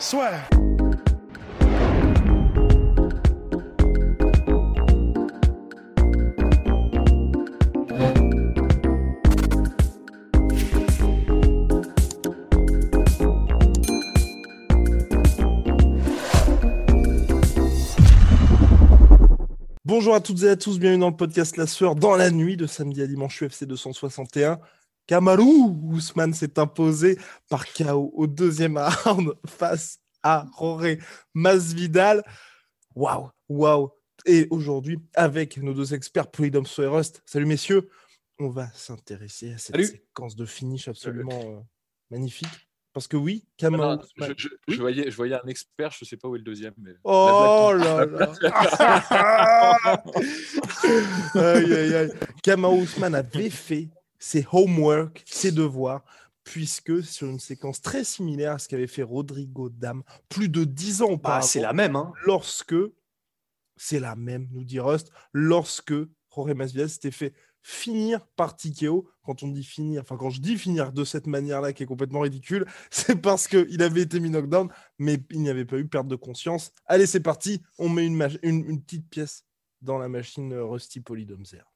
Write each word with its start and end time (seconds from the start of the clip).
Soit. 0.00 0.30
Bonjour 19.84 20.14
à 20.14 20.20
toutes 20.20 20.42
et 20.44 20.48
à 20.48 20.56
tous, 20.56 20.78
bienvenue 20.78 21.00
dans 21.00 21.10
le 21.10 21.16
podcast 21.16 21.58
La 21.58 21.66
Sueur 21.66 21.94
dans 21.94 22.16
la 22.16 22.30
nuit 22.30 22.56
de 22.56 22.66
samedi 22.66 23.02
à 23.02 23.06
dimanche 23.06 23.42
UFC 23.42 23.64
261. 23.64 24.58
Kamaru 25.10 25.42
Ousmane 25.90 26.32
s'est 26.34 26.56
imposé 26.60 27.18
par 27.48 27.66
KO 27.72 28.12
au 28.14 28.28
deuxième 28.28 28.78
round 28.78 29.32
face 29.44 29.98
à 30.22 30.46
Roré 30.54 31.00
Masvidal. 31.34 32.22
Waouh, 32.94 33.28
waouh. 33.48 33.90
Et 34.24 34.46
aujourd'hui, 34.50 35.00
avec 35.14 35.56
nos 35.58 35.74
deux 35.74 35.94
experts, 35.94 36.30
Polydome 36.30 36.66
et 36.78 36.86
Rust. 36.86 37.24
Salut 37.26 37.46
messieurs, 37.46 37.90
on 38.38 38.50
va 38.50 38.68
s'intéresser 38.72 39.52
à 39.54 39.58
cette 39.58 39.74
Salut. 39.74 39.86
séquence 39.86 40.36
de 40.36 40.44
finish 40.44 40.86
absolument 40.86 41.40
euh, 41.44 41.58
magnifique. 42.12 42.68
Parce 42.92 43.08
que 43.08 43.16
oui, 43.16 43.44
Kamaru 43.56 43.96
non, 43.96 44.02
je, 44.16 44.32
je- 44.36 44.48
Oui. 44.68 44.74
je 44.76 44.80
voyais, 44.80 45.10
je 45.10 45.16
voyais 45.16 45.34
un 45.34 45.48
expert, 45.48 45.90
je 45.90 46.04
sais 46.04 46.16
pas 46.18 46.28
où 46.28 46.36
est 46.36 46.38
le 46.38 46.44
deuxième. 46.44 46.74
Mais... 46.78 46.92
Oh 47.02 47.72
là 47.76 48.06
là 48.06 48.32
Aïe, 51.34 51.72
aïe, 51.74 51.94
aïe. 51.96 52.12
Kamaru 52.44 52.82
Ousmane 52.82 53.16
avait 53.16 53.50
fait 53.50 53.88
ses 54.20 54.46
homework, 54.52 55.24
ses 55.26 55.50
devoirs, 55.50 56.04
puisque 56.44 57.02
sur 57.02 57.28
une 57.28 57.40
séquence 57.40 57.80
très 57.80 58.04
similaire 58.04 58.52
à 58.52 58.58
ce 58.58 58.68
qu'avait 58.68 58.86
fait 58.86 59.02
Rodrigo 59.02 59.68
Dam 59.68 60.04
plus 60.28 60.48
de 60.48 60.62
dix 60.62 61.02
ans 61.02 61.08
Bah, 61.08 61.14
auparavant, 61.14 61.46
c'est 61.46 61.60
la 61.60 61.72
même. 61.72 61.96
Hein. 61.96 62.12
lorsque, 62.24 62.76
c'est 63.76 63.98
la 63.98 64.14
même, 64.14 64.48
nous 64.52 64.64
dit 64.64 64.78
Rust, 64.78 65.10
lorsque 65.32 65.94
Jorge 66.32 66.52
Masvidal 66.52 66.88
s'était 66.88 67.10
fait 67.10 67.34
finir 67.62 68.26
par 68.36 68.56
TKO. 68.56 69.08
Quand 69.22 69.42
on 69.42 69.48
dit 69.48 69.64
finir, 69.64 70.02
enfin 70.02 70.16
quand 70.16 70.30
je 70.30 70.40
dis 70.40 70.56
finir 70.56 70.92
de 70.92 71.04
cette 71.04 71.26
manière-là 71.26 71.72
qui 71.72 71.82
est 71.82 71.86
complètement 71.86 72.20
ridicule, 72.20 72.66
c'est 72.90 73.20
parce 73.20 73.48
qu'il 73.48 73.82
avait 73.82 74.02
été 74.02 74.20
mis 74.20 74.30
knockdown, 74.30 74.68
mais 74.98 75.18
il 75.30 75.40
n'y 75.40 75.50
avait 75.50 75.64
pas 75.64 75.78
eu 75.78 75.86
perte 75.86 76.08
de 76.08 76.16
conscience. 76.16 76.72
Allez, 76.86 77.06
c'est 77.06 77.20
parti, 77.20 77.62
on 77.78 77.88
met 77.88 78.06
une, 78.06 78.28
une 78.42 78.82
petite 78.82 79.08
pièce 79.08 79.44
dans 79.82 79.98
la 79.98 80.08
machine 80.08 80.52
euh, 80.52 80.64
Rusty 80.64 81.00
Polydomzer. 81.00 81.69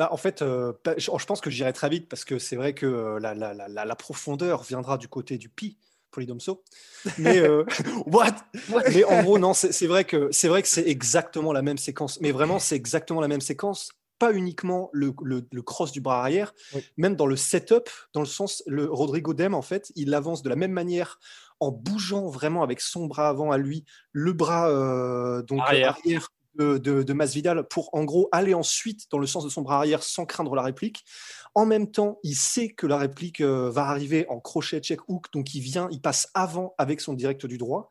Bah, 0.00 0.08
en 0.12 0.16
fait, 0.16 0.40
euh, 0.40 0.72
je, 0.96 1.10
pense 1.26 1.42
que 1.42 1.50
j'irai 1.50 1.74
très 1.74 1.90
vite 1.90 2.08
parce 2.08 2.24
que 2.24 2.38
c'est 2.38 2.56
vrai 2.56 2.72
que 2.72 2.86
euh, 2.86 3.20
la, 3.20 3.34
la- 3.34 3.52
la- 3.52 3.68
la- 3.68 3.84
la 3.84 3.96
profondeur 3.96 4.62
viendra 4.62 4.96
du 4.96 5.08
côté 5.08 5.36
du 5.36 5.50
pi, 5.50 5.76
Polydomso. 6.10 6.62
Mais, 7.18 7.36
euh, 7.38 7.64
what? 8.06 8.34
Mais 8.94 9.04
en 9.04 9.22
gros, 9.22 9.38
non, 9.38 9.52
c'est 9.52 9.72
c'est 9.72 9.86
vrai 9.86 10.06
que 10.06 10.28
c'est 10.32 10.48
vrai 10.48 10.62
que 10.62 10.68
c'est 10.68 10.88
exactement 10.88 11.52
la 11.52 11.60
même 11.60 11.76
séquence. 11.76 12.18
Mais 12.22 12.32
vraiment, 12.32 12.58
c'est 12.58 12.76
exactement 12.76 13.20
la 13.20 13.28
même 13.28 13.42
séquence. 13.42 13.90
Pas 14.18 14.32
uniquement 14.32 14.88
le, 14.94 15.12
le- 15.22 15.46
le 15.52 15.60
cross 15.62 15.92
du 15.92 16.00
bras 16.00 16.20
arrière, 16.22 16.54
Oui. 16.74 16.82
même 16.96 17.14
dans 17.14 17.26
le 17.26 17.36
setup, 17.36 17.90
dans 18.14 18.20
le 18.20 18.26
sens, 18.26 18.62
le 18.66 18.86
Rodrigo 18.90 19.34
Dem, 19.34 19.52
en 19.52 19.60
fait, 19.60 19.92
il 19.96 20.14
avance 20.14 20.42
de 20.42 20.48
la 20.48 20.56
même 20.56 20.72
manière 20.72 21.20
en 21.60 21.70
bougeant 21.72 22.26
vraiment 22.30 22.62
avec 22.62 22.80
son 22.80 23.04
bras 23.04 23.28
avant 23.28 23.50
à 23.50 23.58
lui, 23.58 23.84
le 24.12 24.32
bras 24.32 24.70
euh, 24.70 25.42
donc 25.42 25.60
Arrière. 25.60 25.90
arrière 25.98 26.28
de, 26.54 26.78
de, 26.78 27.02
de 27.02 27.12
Masvidal 27.12 27.66
pour 27.68 27.90
en 27.94 28.04
gros 28.04 28.28
aller 28.32 28.54
ensuite 28.54 29.10
dans 29.10 29.18
le 29.18 29.26
sens 29.26 29.44
de 29.44 29.48
son 29.48 29.62
bras 29.62 29.76
arrière 29.76 30.02
sans 30.02 30.26
craindre 30.26 30.54
la 30.54 30.62
réplique. 30.62 31.04
En 31.54 31.66
même 31.66 31.90
temps, 31.90 32.18
il 32.22 32.34
sait 32.34 32.68
que 32.68 32.86
la 32.86 32.98
réplique 32.98 33.40
euh, 33.40 33.70
va 33.70 33.86
arriver 33.86 34.26
en 34.28 34.40
crochet 34.40 34.80
check 34.80 35.08
hook, 35.08 35.26
donc 35.32 35.54
il 35.54 35.60
vient, 35.60 35.88
il 35.90 36.00
passe 36.00 36.28
avant 36.34 36.74
avec 36.78 37.00
son 37.00 37.14
direct 37.14 37.46
du 37.46 37.58
droit. 37.58 37.90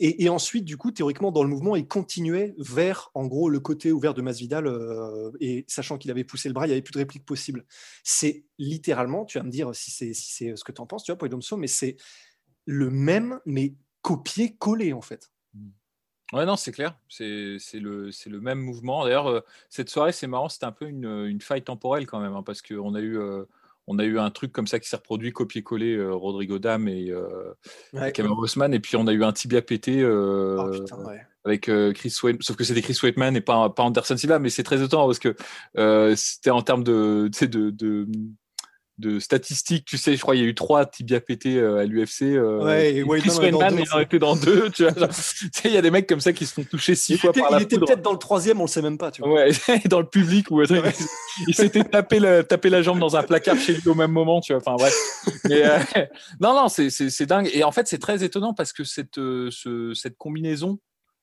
Et, 0.00 0.28
ensuite, 0.30 0.64
du 0.64 0.78
coup, 0.78 0.92
théoriquement, 0.92 1.30
dans 1.30 1.42
le 1.42 1.50
mouvement, 1.50 1.76
il 1.76 1.86
continuait 1.86 2.54
vers, 2.58 3.10
en 3.14 3.26
gros, 3.26 3.50
le 3.50 3.60
côté 3.60 3.92
ouvert 3.92 4.14
de 4.14 4.22
Masvidal, 4.22 4.66
euh, 4.66 5.30
et 5.40 5.66
sachant 5.68 5.98
qu'il 5.98 6.10
avait 6.10 6.24
poussé 6.24 6.48
le 6.48 6.54
bras, 6.54 6.66
il 6.66 6.70
n'y 6.70 6.72
avait 6.72 6.82
plus 6.82 6.92
de 6.92 6.98
réplique 6.98 7.26
possible. 7.26 7.66
C'est 8.02 8.46
littéralement, 8.58 9.26
tu 9.26 9.38
vas 9.38 9.44
me 9.44 9.50
dire 9.50 9.74
si 9.74 9.90
c'est 9.90 10.14
si 10.14 10.50
ce 10.56 10.64
que 10.64 10.72
tu 10.72 10.80
en 10.80 10.86
penses, 10.86 11.04
tu 11.04 11.12
vois, 11.12 11.18
Poidomso, 11.18 11.58
mais 11.58 11.66
c'est 11.66 11.96
le 12.64 12.90
même, 12.90 13.40
mais 13.44 13.74
copié-collé, 14.00 14.94
en 14.94 15.02
fait. 15.02 15.30
Ouais, 16.32 16.44
non, 16.44 16.56
c'est 16.56 16.72
clair. 16.72 16.94
C'est 17.08 17.24
le, 17.74 18.10
le 18.26 18.40
même 18.40 18.58
mouvement. 18.58 19.04
D'ailleurs, 19.04 19.28
euh, 19.28 19.40
cette 19.70 19.88
soirée, 19.88 20.12
c'est 20.12 20.26
marrant, 20.26 20.48
c'était 20.48 20.66
un 20.66 20.72
peu 20.72 20.86
une, 20.86 21.24
une 21.26 21.40
faille 21.40 21.62
temporelle 21.62 22.06
quand 22.06 22.20
même, 22.20 22.34
hein, 22.34 22.42
parce 22.44 22.60
qu'on 22.62 22.94
a 22.94 23.00
eu. 23.00 23.18
euh, 23.18 23.44
on 23.90 23.98
a 23.98 24.04
eu 24.04 24.18
un 24.18 24.30
truc 24.30 24.52
comme 24.52 24.66
ça 24.66 24.78
qui 24.78 24.86
s'est 24.86 24.96
reproduit, 24.96 25.32
copier-coller 25.32 25.96
euh, 25.96 26.12
Rodrigo 26.12 26.58
Dam 26.58 26.86
et 26.88 27.10
Cameron 28.12 28.38
Osman, 28.42 28.74
et 28.74 28.80
puis 28.80 28.96
on 28.96 29.06
a 29.06 29.12
eu 29.14 29.24
un 29.24 29.32
tibia 29.32 29.62
pété 29.62 30.04
Oh, 30.04 30.70
putain, 30.70 30.98
ouais. 31.06 31.26
avec 31.46 31.70
Chris 31.94 32.14
Weidman, 32.22 32.42
sauf 32.42 32.54
que 32.56 32.64
c'était 32.64 32.82
Chris 32.82 32.98
Weidman 33.02 33.34
et 33.34 33.40
pas, 33.40 33.70
pas 33.70 33.84
Anderson 33.84 34.18
Silva, 34.18 34.38
mais 34.38 34.50
c'est 34.50 34.62
très 34.62 34.82
étonnant 34.82 35.06
parce 35.06 35.18
que 35.18 35.34
c'était 36.16 36.50
en 36.50 36.60
termes 36.60 36.84
de, 36.84 37.30
de 38.98 39.20
statistiques, 39.20 39.84
tu 39.84 39.96
sais, 39.96 40.16
je 40.16 40.20
crois 40.20 40.34
qu'il 40.34 40.42
y 40.42 40.46
a 40.46 40.48
eu 40.50 40.54
trois 40.54 40.84
tibias 40.84 41.20
pétés 41.20 41.56
euh, 41.56 41.78
à 41.78 41.84
l'UFC. 41.84 42.22
euh, 42.22 42.64
Ouais, 42.64 42.96
et 42.96 43.04
Chris 43.06 43.30
Weidman 43.38 43.78
il 43.78 43.92
en 43.94 44.00
était 44.00 44.18
dans 44.18 44.34
deux, 44.34 44.70
tu 44.70 44.82
vois. 44.82 44.92
il 45.64 45.70
y 45.72 45.76
a 45.76 45.82
des 45.82 45.90
mecs 45.92 46.08
comme 46.08 46.20
ça 46.20 46.32
qui 46.32 46.46
se 46.46 46.52
font 46.54 46.64
toucher 46.64 46.94
six 46.94 47.12
Il 47.14 47.18
fois 47.18 47.30
était, 47.30 47.40
par 47.40 47.50
il 47.50 47.54
la 47.54 47.62
était 47.62 47.76
foudre. 47.76 47.86
peut-être 47.86 48.02
dans 48.02 48.12
le 48.12 48.18
troisième, 48.18 48.58
on 48.60 48.64
le 48.64 48.68
sait 48.68 48.82
même 48.82 48.98
pas, 48.98 49.10
tu 49.12 49.22
vois. 49.22 49.32
Ouais, 49.34 49.50
dans 49.88 50.00
le 50.00 50.06
public 50.08 50.50
ou 50.50 50.62
il, 50.62 50.82
il 51.46 51.54
s'était 51.54 51.84
tapé, 51.84 52.18
le- 52.18 52.42
tapé 52.42 52.70
la 52.70 52.82
jambe 52.82 52.98
dans 52.98 53.16
un 53.16 53.22
placard 53.22 53.56
chez 53.56 53.74
lui 53.74 53.88
au 53.88 53.94
même 53.94 54.10
moment, 54.10 54.40
tu 54.40 54.52
vois. 54.52 54.60
Enfin 54.64 54.74
bref. 54.76 54.94
Mais, 55.48 55.64
euh, 55.64 55.78
non, 56.40 56.54
non, 56.54 56.68
c'est, 56.68 56.90
c'est, 56.90 57.08
c'est 57.10 57.26
dingue. 57.26 57.48
Et 57.52 57.62
en 57.64 57.70
fait, 57.72 57.86
c'est 57.86 57.98
très 57.98 58.24
étonnant 58.24 58.52
parce 58.54 58.72
que 58.72 58.82
cette, 58.84 59.18
euh, 59.18 59.48
ce- 59.52 59.94
cette 59.94 60.16
combinaison, 60.18 60.78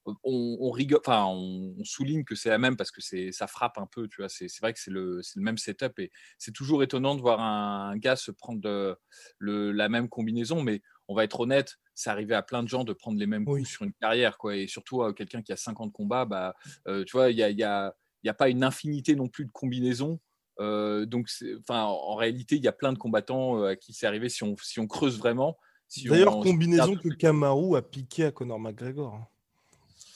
on, 0.06 0.58
on 0.60 0.72
rigole, 0.72 1.00
enfin, 1.06 1.26
on, 1.26 1.76
souligne 1.84 2.24
que 2.24 2.36
c'est 2.36 2.50
la 2.50 2.58
même 2.58 2.78
parce 2.78 2.92
que 2.92 3.02
c'est, 3.02 3.32
ça 3.32 3.48
frappe 3.48 3.78
un 3.78 3.88
peu, 3.88 4.08
tu 4.08 4.22
vois. 4.22 4.30
C'est, 4.30 4.48
vrai 4.62 4.74
que 4.74 4.80
c'est 4.80 4.92
le, 4.92 5.22
même 5.36 5.58
setup 5.58 6.00
et 6.00 6.12
c'est 6.38 6.52
toujours 6.54 6.84
étonnant 6.84 7.16
de 7.16 7.22
voir 7.22 7.40
un, 7.42 7.92
un 7.92 7.98
gars 7.98 8.16
se 8.16 8.32
prendre 8.32 8.62
de- 8.62 8.96
le, 9.40 9.72
la 9.72 9.90
même 9.90 10.10
combinaison, 10.10 10.62
mais 10.62 10.82
on 11.08 11.16
va 11.16 11.24
être 11.24 11.40
honnête, 11.40 11.76
c'est 11.94 12.10
arrivé 12.10 12.34
à 12.36 12.42
plein 12.42 12.64
de 12.64 12.68
gens 12.68 12.84
de 12.84 12.94
prendre 12.94 13.20
les 13.20 13.28
mêmes 13.28 13.46
coups 13.46 13.60
Oui. 13.60 13.66
sur 13.66 13.84
une 13.84 13.94
carrière, 13.94 14.38
quoi. 14.38 14.56
Et 14.56 14.68
surtout, 14.68 15.02
euh, 15.02 15.14
quelqu'un 15.14 15.42
qui 15.42 15.52
a 15.54 15.58
50 15.58 15.92
combats, 15.92 16.26
bah, 16.26 16.56
euh, 16.88 17.04
tu 17.06 17.14
vois, 17.14 17.32
il 17.32 17.38
y 17.38 17.44
a, 17.44 17.50
y 17.50 17.64
a- 17.64 17.96
n'y 18.24 18.34
pas 18.34 18.50
une 18.50 18.64
infinité 18.64 19.16
non 19.16 19.28
plus 19.28 19.46
de 19.46 19.52
combinaisons. 19.52 20.20
Euh, 20.60 21.06
donc, 21.06 21.30
enfin, 21.60 21.84
en, 21.84 22.16
réalité, 22.16 22.56
il 22.56 22.64
y 22.64 22.68
a 22.68 22.72
plein 22.72 22.94
de 22.94 22.98
combattants 22.98 23.60
euh, 23.60 23.72
à 23.72 23.76
qui 23.76 23.94
c'est 23.94 24.08
arrivé 24.08 24.30
si 24.30 24.44
on, 24.44 24.56
si 24.62 24.80
on 24.80 24.88
creuse 24.88 25.20
vraiment. 25.20 25.58
si 25.88 26.06
D'ailleurs, 26.06 26.40
combinaison 26.40 26.96
que 26.96 27.10
Kamaru 27.10 27.78
a 27.78 27.82
piqué 27.82 28.26
à 28.26 28.32
Conor 28.32 28.60
McGregor. 28.60 29.20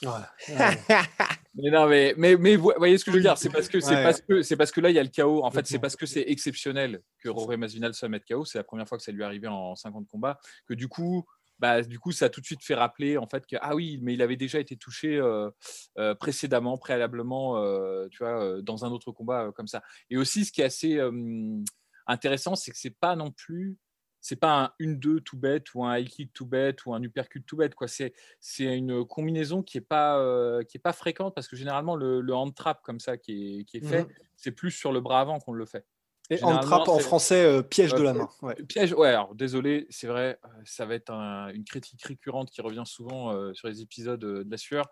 Mais 1.54 1.70
non, 1.70 1.86
mais, 1.88 2.14
mais, 2.16 2.36
mais 2.36 2.54
vous 2.56 2.72
voyez 2.78 2.96
ce 2.96 3.04
que 3.04 3.10
je 3.10 3.16
veux 3.16 3.22
dire 3.22 3.36
C'est 3.36 3.50
parce 3.50 3.68
que 3.68 3.80
c'est 3.80 3.96
Ouais. 3.96 4.02
parce 4.04 4.20
que 4.20 4.42
c'est 4.42 4.56
parce 4.56 4.70
que 4.70 4.80
là 4.80 4.88
il 4.90 4.94
y 4.94 4.98
a 5.00 5.02
le 5.02 5.08
chaos. 5.08 5.44
En 5.44 5.50
fait, 5.50 5.66
c'est 5.66 5.80
parce 5.80 5.96
que 5.96 6.06
c'est 6.06 6.22
exceptionnel 6.28 7.02
que 7.18 7.28
Roré 7.28 7.56
Masvidal 7.56 7.92
soit 7.92 8.08
mettre 8.08 8.24
KO. 8.26 8.44
C'est 8.44 8.58
la 8.58 8.64
première 8.64 8.86
fois 8.88 8.96
que 8.98 9.02
ça 9.04 9.10
lui 9.12 9.22
est 9.22 9.24
arrivé 9.24 9.48
en 9.48 9.74
50 9.74 10.06
combats. 10.06 10.38
Que 10.66 10.74
du 10.74 10.86
coup, 10.86 11.24
bah, 11.58 11.82
du 11.82 11.98
coup, 11.98 12.12
ça 12.12 12.26
a 12.26 12.28
tout 12.28 12.40
de 12.40 12.46
suite 12.46 12.62
fait 12.64 12.74
rappeler 12.76 13.18
en 13.18 13.26
fait 13.26 13.46
que 13.46 13.56
ah 13.60 13.74
oui, 13.74 13.98
mais 14.00 14.14
il 14.14 14.22
avait 14.22 14.36
déjà 14.36 14.60
été 14.60 14.76
touché 14.76 15.16
euh, 15.16 15.50
euh, 15.98 16.14
précédemment, 16.14 16.78
préalablement, 16.78 17.58
euh, 17.58 18.06
tu 18.12 18.18
vois, 18.22 18.40
euh, 18.42 18.62
dans 18.62 18.84
un 18.84 18.90
autre 18.92 19.10
combat 19.10 19.46
euh, 19.46 19.52
comme 19.52 19.66
ça. 19.66 19.82
Et 20.08 20.16
aussi, 20.16 20.44
ce 20.44 20.52
qui 20.52 20.60
est 20.62 20.64
assez 20.64 20.98
euh, 20.98 21.10
intéressant, 22.06 22.54
c'est 22.54 22.70
que 22.70 22.78
c'est 22.78 22.96
pas 22.98 23.16
non 23.16 23.32
plus 23.32 23.76
c'est 24.20 24.36
pas 24.36 24.64
un 24.64 24.72
1-2 24.78 25.20
tout 25.20 25.38
bête 25.38 25.74
ou 25.74 25.84
un 25.84 25.96
high 25.98 26.08
kick 26.08 26.32
tout 26.32 26.46
bête 26.46 26.84
ou 26.86 26.94
un 26.94 27.02
uppercut 27.02 27.42
tout 27.44 27.56
bête 27.56 27.74
quoi 27.74 27.88
c'est 27.88 28.12
c'est 28.40 28.76
une 28.76 29.04
combinaison 29.04 29.62
qui 29.62 29.78
est 29.78 29.80
pas 29.80 30.18
euh, 30.18 30.62
qui 30.62 30.76
est 30.78 30.80
pas 30.80 30.92
fréquente 30.92 31.34
parce 31.34 31.48
que 31.48 31.56
généralement 31.56 31.96
le, 31.96 32.20
le 32.20 32.34
hand 32.34 32.54
trap 32.54 32.82
comme 32.82 33.00
ça 33.00 33.16
qui 33.18 33.60
est, 33.60 33.64
qui 33.64 33.78
est 33.78 33.80
fait 33.82 34.06
Mhm. 34.06 34.30
c'est 34.36 34.52
plus 34.52 34.70
sur 34.70 34.92
le 34.92 35.00
bras 35.00 35.20
avant 35.20 35.38
qu'on 35.38 35.52
le 35.52 35.66
fait 35.66 35.86
Et 36.32 36.42
en 36.44 36.98
français, 37.00 37.44
euh, 37.44 37.60
piège 37.60 37.92
de 37.92 38.02
la 38.02 38.14
main. 38.14 38.28
Piège, 38.68 38.92
ouais, 38.92 39.08
alors 39.08 39.34
désolé, 39.34 39.88
c'est 39.90 40.06
vrai, 40.06 40.38
euh, 40.44 40.48
ça 40.64 40.86
va 40.86 40.94
être 40.94 41.10
une 41.10 41.64
critique 41.64 42.00
récurrente 42.04 42.50
qui 42.50 42.60
revient 42.60 42.84
souvent 42.86 43.32
euh, 43.32 43.52
sur 43.52 43.66
les 43.66 43.82
épisodes 43.82 44.20
de 44.20 44.46
la 44.48 44.56
sueur. 44.56 44.86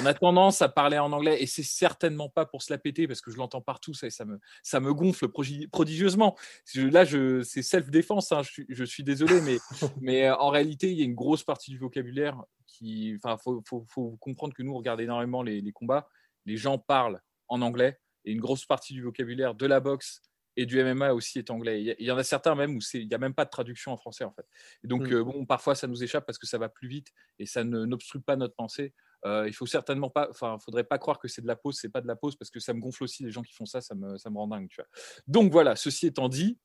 On 0.00 0.06
a 0.06 0.14
tendance 0.14 0.62
à 0.62 0.68
parler 0.68 0.96
en 0.98 1.10
anglais 1.10 1.42
et 1.42 1.46
c'est 1.46 1.64
certainement 1.64 2.28
pas 2.28 2.46
pour 2.46 2.62
se 2.62 2.72
la 2.72 2.78
péter 2.78 3.08
parce 3.08 3.20
que 3.20 3.32
je 3.32 3.36
l'entends 3.36 3.60
partout, 3.60 3.94
ça, 3.94 4.08
ça, 4.10 4.24
me, 4.24 4.38
ça 4.62 4.78
me 4.78 4.94
gonfle 4.94 5.26
prodigieusement. 5.72 6.36
Là, 6.76 7.04
c'est 7.04 7.62
self-défense, 7.62 8.30
hein, 8.30 8.42
je, 8.68 8.84
suis 8.84 9.02
désolé, 9.02 9.40
mais, 9.40 9.58
mais 10.00 10.30
en 10.30 10.50
réalité, 10.50 10.92
il 10.92 10.98
y 10.98 11.02
a 11.02 11.04
une 11.04 11.16
grosse 11.16 11.42
partie 11.42 11.72
du 11.72 11.78
vocabulaire 11.78 12.40
qui. 12.68 13.16
Enfin, 13.16 13.36
il 13.44 13.60
faut, 13.66 14.16
comprendre 14.20 14.54
que 14.54 14.62
nous, 14.62 14.72
on 14.72 14.78
regarde 14.78 15.00
énormément 15.00 15.42
les, 15.42 15.60
les 15.60 15.72
combats. 15.72 16.08
Les 16.44 16.56
gens 16.56 16.78
parlent 16.78 17.20
en 17.48 17.60
anglais 17.60 17.98
et 18.24 18.30
une 18.30 18.40
grosse 18.40 18.66
partie 18.66 18.92
du 18.94 19.02
vocabulaire 19.02 19.56
de 19.56 19.66
la 19.66 19.80
boxe 19.80 20.22
et 20.56 20.66
du 20.66 20.82
MMA 20.82 21.12
aussi 21.12 21.38
est 21.38 21.50
anglais. 21.50 21.96
Il 21.98 22.06
y 22.06 22.10
en 22.10 22.16
a 22.16 22.24
certains 22.24 22.54
même 22.54 22.76
où 22.76 22.80
il 22.94 23.06
n'y 23.06 23.14
a 23.14 23.18
même 23.18 23.34
pas 23.34 23.44
de 23.44 23.50
traduction 23.50 23.92
en 23.92 23.96
français 23.96 24.24
en 24.24 24.32
fait. 24.32 24.46
donc 24.84 25.08
mm. 25.08 25.12
euh, 25.12 25.24
bon, 25.24 25.46
parfois 25.46 25.74
ça 25.74 25.86
nous 25.86 26.02
échappe 26.02 26.26
parce 26.26 26.38
que 26.38 26.46
ça 26.46 26.58
va 26.58 26.68
plus 26.68 26.88
vite 26.88 27.08
et 27.38 27.46
ça 27.46 27.64
n'obstrue 27.64 28.20
pas 28.20 28.36
notre 28.36 28.54
pensée. 28.54 28.94
Euh, 29.24 29.46
il 29.46 29.52
faut 29.52 29.66
certainement 29.66 30.10
pas, 30.10 30.28
enfin, 30.30 30.58
faudrait 30.58 30.84
pas 30.84 30.98
croire 30.98 31.18
que 31.18 31.28
c'est 31.28 31.42
de 31.42 31.46
la 31.46 31.56
pause, 31.56 31.78
c'est 31.80 31.88
pas 31.88 32.00
de 32.00 32.06
la 32.06 32.16
pause 32.16 32.36
parce 32.36 32.50
que 32.50 32.60
ça 32.60 32.74
me 32.74 32.80
gonfle 32.80 33.04
aussi 33.04 33.24
les 33.24 33.30
gens 33.30 33.42
qui 33.42 33.54
font 33.54 33.66
ça, 33.66 33.80
ça 33.80 33.94
me, 33.94 34.18
ça 34.18 34.30
me 34.30 34.36
rend 34.36 34.48
dingue. 34.48 34.68
Tu 34.68 34.76
vois. 34.76 34.88
Donc 35.26 35.52
voilà, 35.52 35.74
ceci 35.76 36.06
étant 36.06 36.28
dit, 36.28 36.58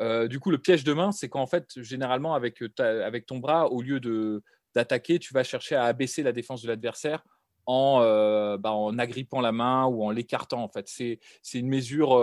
euh, 0.00 0.26
du 0.26 0.40
coup 0.40 0.50
le 0.50 0.58
piège 0.58 0.84
de 0.84 0.92
main, 0.92 1.12
c'est 1.12 1.28
qu'en 1.28 1.46
fait 1.46 1.80
généralement 1.82 2.34
avec, 2.34 2.62
avec 2.78 3.26
ton 3.26 3.38
bras, 3.38 3.68
au 3.70 3.82
lieu 3.82 4.00
de 4.00 4.42
d'attaquer, 4.74 5.18
tu 5.18 5.34
vas 5.34 5.44
chercher 5.44 5.74
à 5.74 5.84
abaisser 5.84 6.22
la 6.22 6.32
défense 6.32 6.62
de 6.62 6.68
l'adversaire 6.68 7.22
en, 7.66 8.00
bah, 8.58 8.72
en 8.72 8.98
agrippant 8.98 9.40
la 9.40 9.52
main 9.52 9.86
ou 9.86 10.04
en 10.04 10.10
l'écartant. 10.10 10.62
En 10.62 10.68
fait, 10.68 10.88
c'est 10.88 11.18
une 11.54 11.68
mesure 11.68 12.18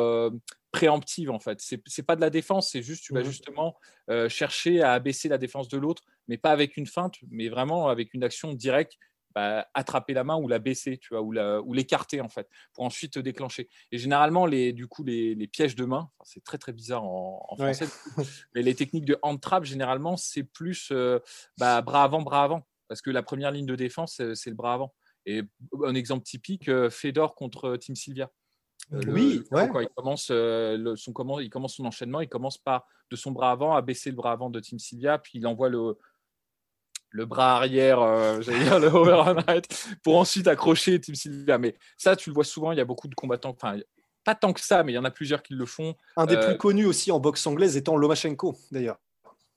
préemptive 0.72 1.32
en 1.32 1.40
fait. 1.40 1.62
C'est 1.62 1.82
n'est 1.98 2.04
pas 2.04 2.16
de 2.16 2.22
la 2.22 2.30
défense, 2.30 2.70
c'est 2.70 2.82
juste 2.82 3.04
tu 3.04 3.14
vas 3.14 3.22
mmh 3.22 3.26
justement 3.26 3.78
euh, 4.10 4.30
chercher 4.30 4.82
à 4.82 4.94
abaisser 4.94 5.30
la 5.30 5.38
défense 5.38 5.68
de 5.68 5.78
l'autre, 5.78 6.04
mais 6.28 6.38
pas 6.38 6.52
avec 6.52 6.78
une 6.78 6.88
feinte, 6.88 7.16
mais 7.30 7.50
vraiment 7.50 7.90
avec 7.90 8.14
une 8.14 8.24
action 8.24 8.54
directe. 8.54 8.98
Bah, 9.36 9.68
attraper 9.76 10.16
la 10.16 10.24
main 10.24 10.38
ou 10.38 10.48
la 10.48 10.58
baisser, 10.58 10.98
tu 10.98 11.10
vois, 11.14 11.22
ou 11.22 11.74
l'écarter 11.74 12.20
en 12.20 12.30
fait, 12.30 12.50
pour 12.74 12.84
ensuite 12.84 13.14
te 13.14 13.20
déclencher. 13.20 13.70
Et 13.92 14.00
généralement, 14.00 14.48
les, 14.48 14.74
du 14.74 14.88
coup, 14.88 15.04
les, 15.04 15.48
pièges 15.48 15.76
de 15.76 15.86
main, 15.86 16.10
c'est 16.24 16.44
très 16.44 16.58
très 16.58 16.74
bizarre 16.74 17.04
en, 17.04 17.56
français, 17.56 17.86
mais 18.56 18.64
les 18.64 18.74
techniques 18.74 19.06
de 19.06 19.20
hand 19.22 19.40
trap, 19.40 19.66
généralement, 19.66 20.18
c'est 20.18 20.42
plus 20.42 20.90
euh, 20.92 21.20
bah, 21.60 21.84
bras 21.84 22.06
avant, 22.06 22.24
bras 22.24 22.44
avant, 22.44 22.66
parce 22.88 23.04
que 23.04 23.12
la 23.12 23.22
première 23.22 23.52
ligne 23.52 23.68
de 23.68 23.76
défense, 23.76 24.20
c'est 24.34 24.50
le 24.50 24.56
bras 24.56 24.74
avant. 24.74 24.96
Et 25.30 25.44
un 25.86 25.94
exemple 25.94 26.24
typique, 26.24 26.70
euh, 26.70 26.90
Fedor 26.90 27.36
contre 27.36 27.78
Team 27.78 27.96
Sylvia. 27.96 28.32
Euh, 28.94 29.02
oui, 29.08 29.44
il, 29.52 29.90
commence, 29.96 30.30
euh, 30.32 30.96
son, 30.96 31.14
comment, 31.14 31.40
il 31.40 31.50
commence 31.50 31.76
son 31.76 31.86
enchaînement, 31.86 32.22
il 32.22 32.30
commence 32.30 32.58
par 32.58 32.88
de 33.12 33.16
son 33.16 33.32
bras 33.32 33.52
avant 33.52 33.76
à 33.76 33.82
baisser 33.82 34.10
le 34.10 34.16
bras 34.16 34.32
avant 34.32 34.50
de 34.50 34.60
Team 34.60 34.80
Sylvia, 34.80 35.20
puis 35.20 35.34
il 35.36 35.46
envoie 35.46 35.70
le, 35.70 35.98
le 37.12 37.26
bras 37.26 37.58
arrière, 37.58 38.02
euh, 38.02 38.42
j'allais 38.42 38.64
dire 38.64 38.80
le 38.80 38.88
overnight, 38.88 39.68
pour 40.04 40.18
ensuite 40.18 40.48
accrocher 40.48 41.00
Team 41.00 41.14
Sylvia. 41.14 41.60
Mais 41.60 41.78
ça, 41.98 42.16
tu 42.16 42.32
le 42.32 42.34
vois 42.34 42.44
souvent, 42.44 42.72
il 42.72 42.78
y 42.80 42.82
a 42.82 42.86
beaucoup 42.86 43.08
de 43.08 43.16
combattants, 43.16 43.52
enfin, 43.52 43.78
pas 44.24 44.34
tant 44.34 44.54
que 44.54 44.62
ça, 44.62 44.84
mais 44.84 44.94
il 44.94 44.96
y 44.96 45.00
en 45.00 45.06
a 45.06 45.12
plusieurs 45.12 45.44
qui 45.44 45.54
le 45.54 45.66
font. 45.66 45.96
Un 46.18 46.26
des 46.26 46.40
plus 46.40 46.58
connus 46.58 46.86
aussi 46.86 47.12
en 47.12 47.20
boxe 47.20 47.46
anglaise 47.46 47.78
étant 47.78 47.96
Lomachenko, 47.96 48.58
d'ailleurs. 48.72 48.98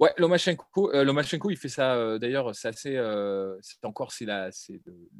Ouais, 0.02 0.12
Lomachenko, 0.18 0.90
Lomachenko, 1.04 1.50
il 1.50 1.56
fait 1.56 1.68
ça. 1.68 2.18
D'ailleurs, 2.18 2.54
c'est 2.56 2.68
assez, 2.68 2.98
c'est 3.60 3.84
encore, 3.84 4.10
c'est 4.10 4.24
le, 4.24 4.50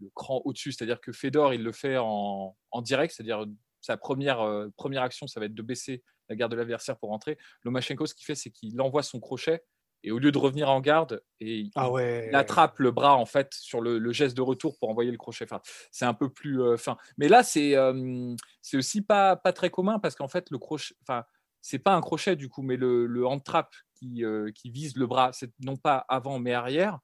le, 0.01 0.11
cran 0.15 0.43
au-dessus. 0.45 0.73
C'est-à-dire 0.73 1.01
que 1.01 1.13
Fedor, 1.13 1.55
il 1.55 1.63
le 1.63 1.71
fait 1.71 1.97
en, 1.99 2.57
en 2.73 2.83
direct, 2.83 3.15
c'est-à-dire 3.15 3.47
sa 3.83 3.97
première, 3.97 4.41
euh, 4.41 4.69
première 4.77 5.03
action, 5.03 5.27
ça 5.27 5.41
va 5.41 5.47
être 5.47 5.55
de 5.55 5.63
baisser 5.63 6.03
la 6.29 6.37
garde 6.37 6.53
de 6.53 6.57
l'adversaire 6.57 6.97
pour 6.97 7.11
rentrer. 7.11 7.37
Lomachenko, 7.65 8.07
ce 8.07 8.15
qu'il 8.15 8.25
fait, 8.25 8.35
c'est 8.35 8.51
qu'il 8.51 8.81
envoie 8.81 9.03
son 9.03 9.21
crochet 9.21 9.63
et 10.05 10.11
au 10.11 10.19
lieu 10.19 10.33
de 10.33 10.39
revenir 10.39 10.69
en 10.69 10.81
garde, 10.81 11.23
et 11.39 11.71
ah 11.77 11.89
il, 12.01 12.35
attrape 12.35 12.81
le 12.81 12.91
bras 12.91 13.15
en 13.15 13.27
fait 13.27 13.55
sur 13.55 13.81
le, 13.81 14.13
geste 14.13 14.37
de 14.37 14.43
retour 14.43 14.77
pour 14.79 14.89
envoyer 14.89 15.13
le 15.13 15.17
crochet. 15.17 15.45
Enfin, 15.45 15.61
c'est 15.93 16.05
un 16.05 16.15
peu 16.15 16.29
plus 16.29 16.61
euh, 16.61 16.77
fin. 16.77 16.97
Mais 17.19 17.29
là, 17.29 17.45
c'est 17.45 17.77
euh, 17.77 18.35
c'est 18.63 18.77
aussi 18.77 19.03
pas, 19.03 19.37
pas 19.37 19.53
très 19.53 19.71
commun 19.71 20.01
parce 20.01 20.17
qu'en 20.17 20.27
fait, 20.27 20.51
le 20.51 20.59
crochet, 20.59 20.95
enfin, 21.03 21.25
c'est 21.63 21.79
pas 21.79 21.95
un 21.95 22.03
crochet 22.03 22.37
du 22.37 22.51
coup, 22.51 22.61
mais 22.63 22.77
le, 22.77 23.07
le 23.07 23.27
hand 23.27 23.43
trap 23.43 23.75
qui, 23.95 24.23
qui 24.55 24.71
vise 24.71 24.97
le 24.97 25.07
bras, 25.07 25.33
c'est 25.33 25.51
non 25.61 25.77
pas 25.77 26.05
avant 26.09 26.39
mais 26.39 26.53
arrière. 26.53 26.99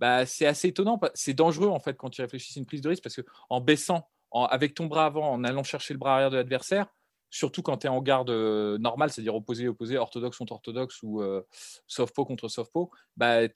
Bah, 0.00 0.24
c'est 0.24 0.46
assez 0.46 0.68
étonnant. 0.68 0.98
C'est 1.14 1.34
dangereux 1.34 1.68
en 1.68 1.78
fait 1.78 1.94
quand 1.94 2.10
tu 2.10 2.22
réfléchis, 2.22 2.52
c'est 2.54 2.60
une 2.60 2.66
prise 2.66 2.80
de 2.80 2.88
risque 2.88 3.02
parce 3.02 3.14
que 3.14 3.22
en 3.50 3.60
baissant 3.60 4.08
avec 4.32 4.74
ton 4.74 4.86
bras 4.86 5.06
avant, 5.06 5.30
en 5.30 5.44
allant 5.44 5.62
chercher 5.62 5.94
le 5.94 5.98
bras 5.98 6.14
arrière 6.14 6.30
de 6.30 6.36
l'adversaire, 6.36 6.86
surtout 7.30 7.62
quand 7.62 7.78
tu 7.78 7.86
es 7.86 7.90
en 7.90 8.00
garde 8.00 8.30
euh, 8.30 8.78
normale, 8.78 9.10
c'est-à-dire 9.10 9.34
opposé, 9.34 9.68
opposé, 9.68 9.98
orthodoxe 9.98 10.38
contre 10.38 10.52
orthodoxe 10.52 11.02
ou 11.02 11.20
euh, 11.20 11.42
soft-po 11.86 12.24
contre 12.24 12.48
soft-po, 12.48 12.90
bah, 13.16 13.48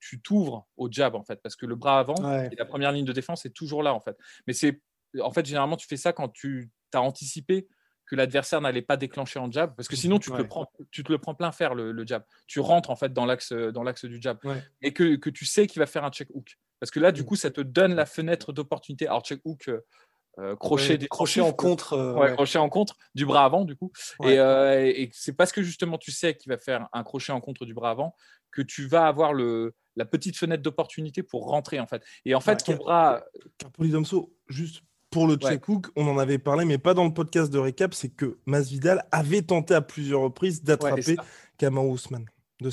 tu 0.00 0.20
t'ouvres 0.22 0.66
au 0.76 0.90
jab 0.90 1.14
en 1.14 1.24
fait, 1.24 1.40
parce 1.42 1.56
que 1.56 1.66
le 1.66 1.76
bras 1.76 1.98
avant 1.98 2.16
et 2.50 2.54
la 2.56 2.64
première 2.64 2.92
ligne 2.92 3.04
de 3.04 3.12
défense 3.12 3.44
est 3.46 3.50
toujours 3.50 3.82
là 3.82 3.94
en 3.94 4.00
fait. 4.00 4.16
Mais 4.46 4.52
c'est 4.52 4.82
en 5.20 5.32
fait 5.32 5.46
généralement 5.46 5.76
tu 5.76 5.86
fais 5.86 5.96
ça 5.96 6.12
quand 6.12 6.28
tu 6.28 6.70
as 6.92 7.02
anticipé 7.02 7.68
que 8.06 8.16
l'adversaire 8.16 8.60
n'allait 8.60 8.82
pas 8.82 8.96
déclencher 8.96 9.38
en 9.38 9.50
jab, 9.50 9.74
parce 9.76 9.88
que 9.88 9.96
sinon 9.96 10.18
tu 10.18 10.30
te, 10.30 10.36
le, 10.36 10.46
prends, 10.46 10.70
tu 10.90 11.02
te 11.02 11.12
le 11.12 11.18
prends 11.18 11.34
plein 11.34 11.52
fer 11.52 11.74
le, 11.74 12.06
jab. 12.06 12.24
Tu 12.46 12.60
rentres 12.60 12.90
en 12.90 12.96
fait 12.96 13.12
dans 13.12 13.26
l'axe 13.26 13.52
dans 13.52 13.82
l'axe 13.82 14.04
du 14.04 14.20
jab 14.20 14.38
et 14.80 14.92
que, 14.92 15.16
que, 15.16 15.30
tu 15.30 15.44
sais 15.44 15.66
qu'il 15.66 15.80
va 15.80 15.86
faire 15.86 16.04
un 16.04 16.10
check 16.10 16.28
hook. 16.32 16.56
Parce 16.78 16.90
que 16.90 17.00
là, 17.00 17.10
du 17.10 17.22
mm. 17.22 17.24
coup, 17.24 17.36
ça 17.36 17.50
te 17.50 17.60
donne 17.60 17.94
la 17.94 18.04
fenêtre 18.04 18.52
d'opportunité. 18.52 19.06
Alors, 19.06 19.22
check 19.22 19.40
hook, 19.44 19.68
euh, 19.68 19.80
euh, 20.38 20.54
crochet, 20.54 20.98
des 20.98 21.08
crochet 21.08 21.40
en 21.40 21.52
contre, 21.52 21.94
euh, 21.94 22.34
crochet 22.34 22.58
en 22.58 22.68
contre 22.68 22.96
du 23.14 23.24
bras 23.24 23.46
avant 23.46 23.64
du 23.64 23.74
coup. 23.74 23.90
Euh, 24.20 24.82
et, 24.84 25.08
c'est 25.14 25.32
parce 25.32 25.50
que 25.50 25.62
justement 25.62 25.96
tu 25.96 26.10
sais 26.12 26.36
qu'il 26.36 26.52
va 26.52 26.58
faire 26.58 26.88
un 26.92 27.02
crochet 27.04 27.32
en 27.32 27.40
contre 27.40 27.64
du 27.64 27.72
bras 27.72 27.90
avant 27.90 28.14
que 28.50 28.60
tu 28.60 28.86
vas 28.86 29.06
avoir 29.06 29.32
le, 29.32 29.74
la 29.96 30.04
petite 30.04 30.36
fenêtre 30.36 30.62
d'opportunité 30.62 31.22
pour 31.22 31.48
rentrer 31.48 31.80
en 31.80 31.86
fait. 31.86 32.04
Et 32.26 32.34
en 32.34 32.40
fait, 32.40 32.56
ton 32.56 32.74
bras. 32.74 33.24
Capolidomso, 33.56 34.34
juste 34.48 34.82
pour 35.16 35.26
le 35.26 35.36
check 35.36 35.66
hook, 35.66 35.86
on 35.96 36.06
en 36.08 36.18
avait 36.18 36.36
parlé, 36.36 36.66
mais 36.66 36.76
pas 36.76 36.92
dans 36.92 37.06
le 37.06 37.14
podcast 37.14 37.50
de 37.50 37.58
récap, 37.58 37.94
c'est 37.94 38.10
que 38.10 38.36
Masvidal 38.44 39.02
avait 39.12 39.40
tenté 39.40 39.72
à 39.72 39.80
plusieurs 39.80 40.20
reprises 40.20 40.62
d'attraper 40.62 41.16
Kamau 41.56 41.90
Ousmane 41.90 42.26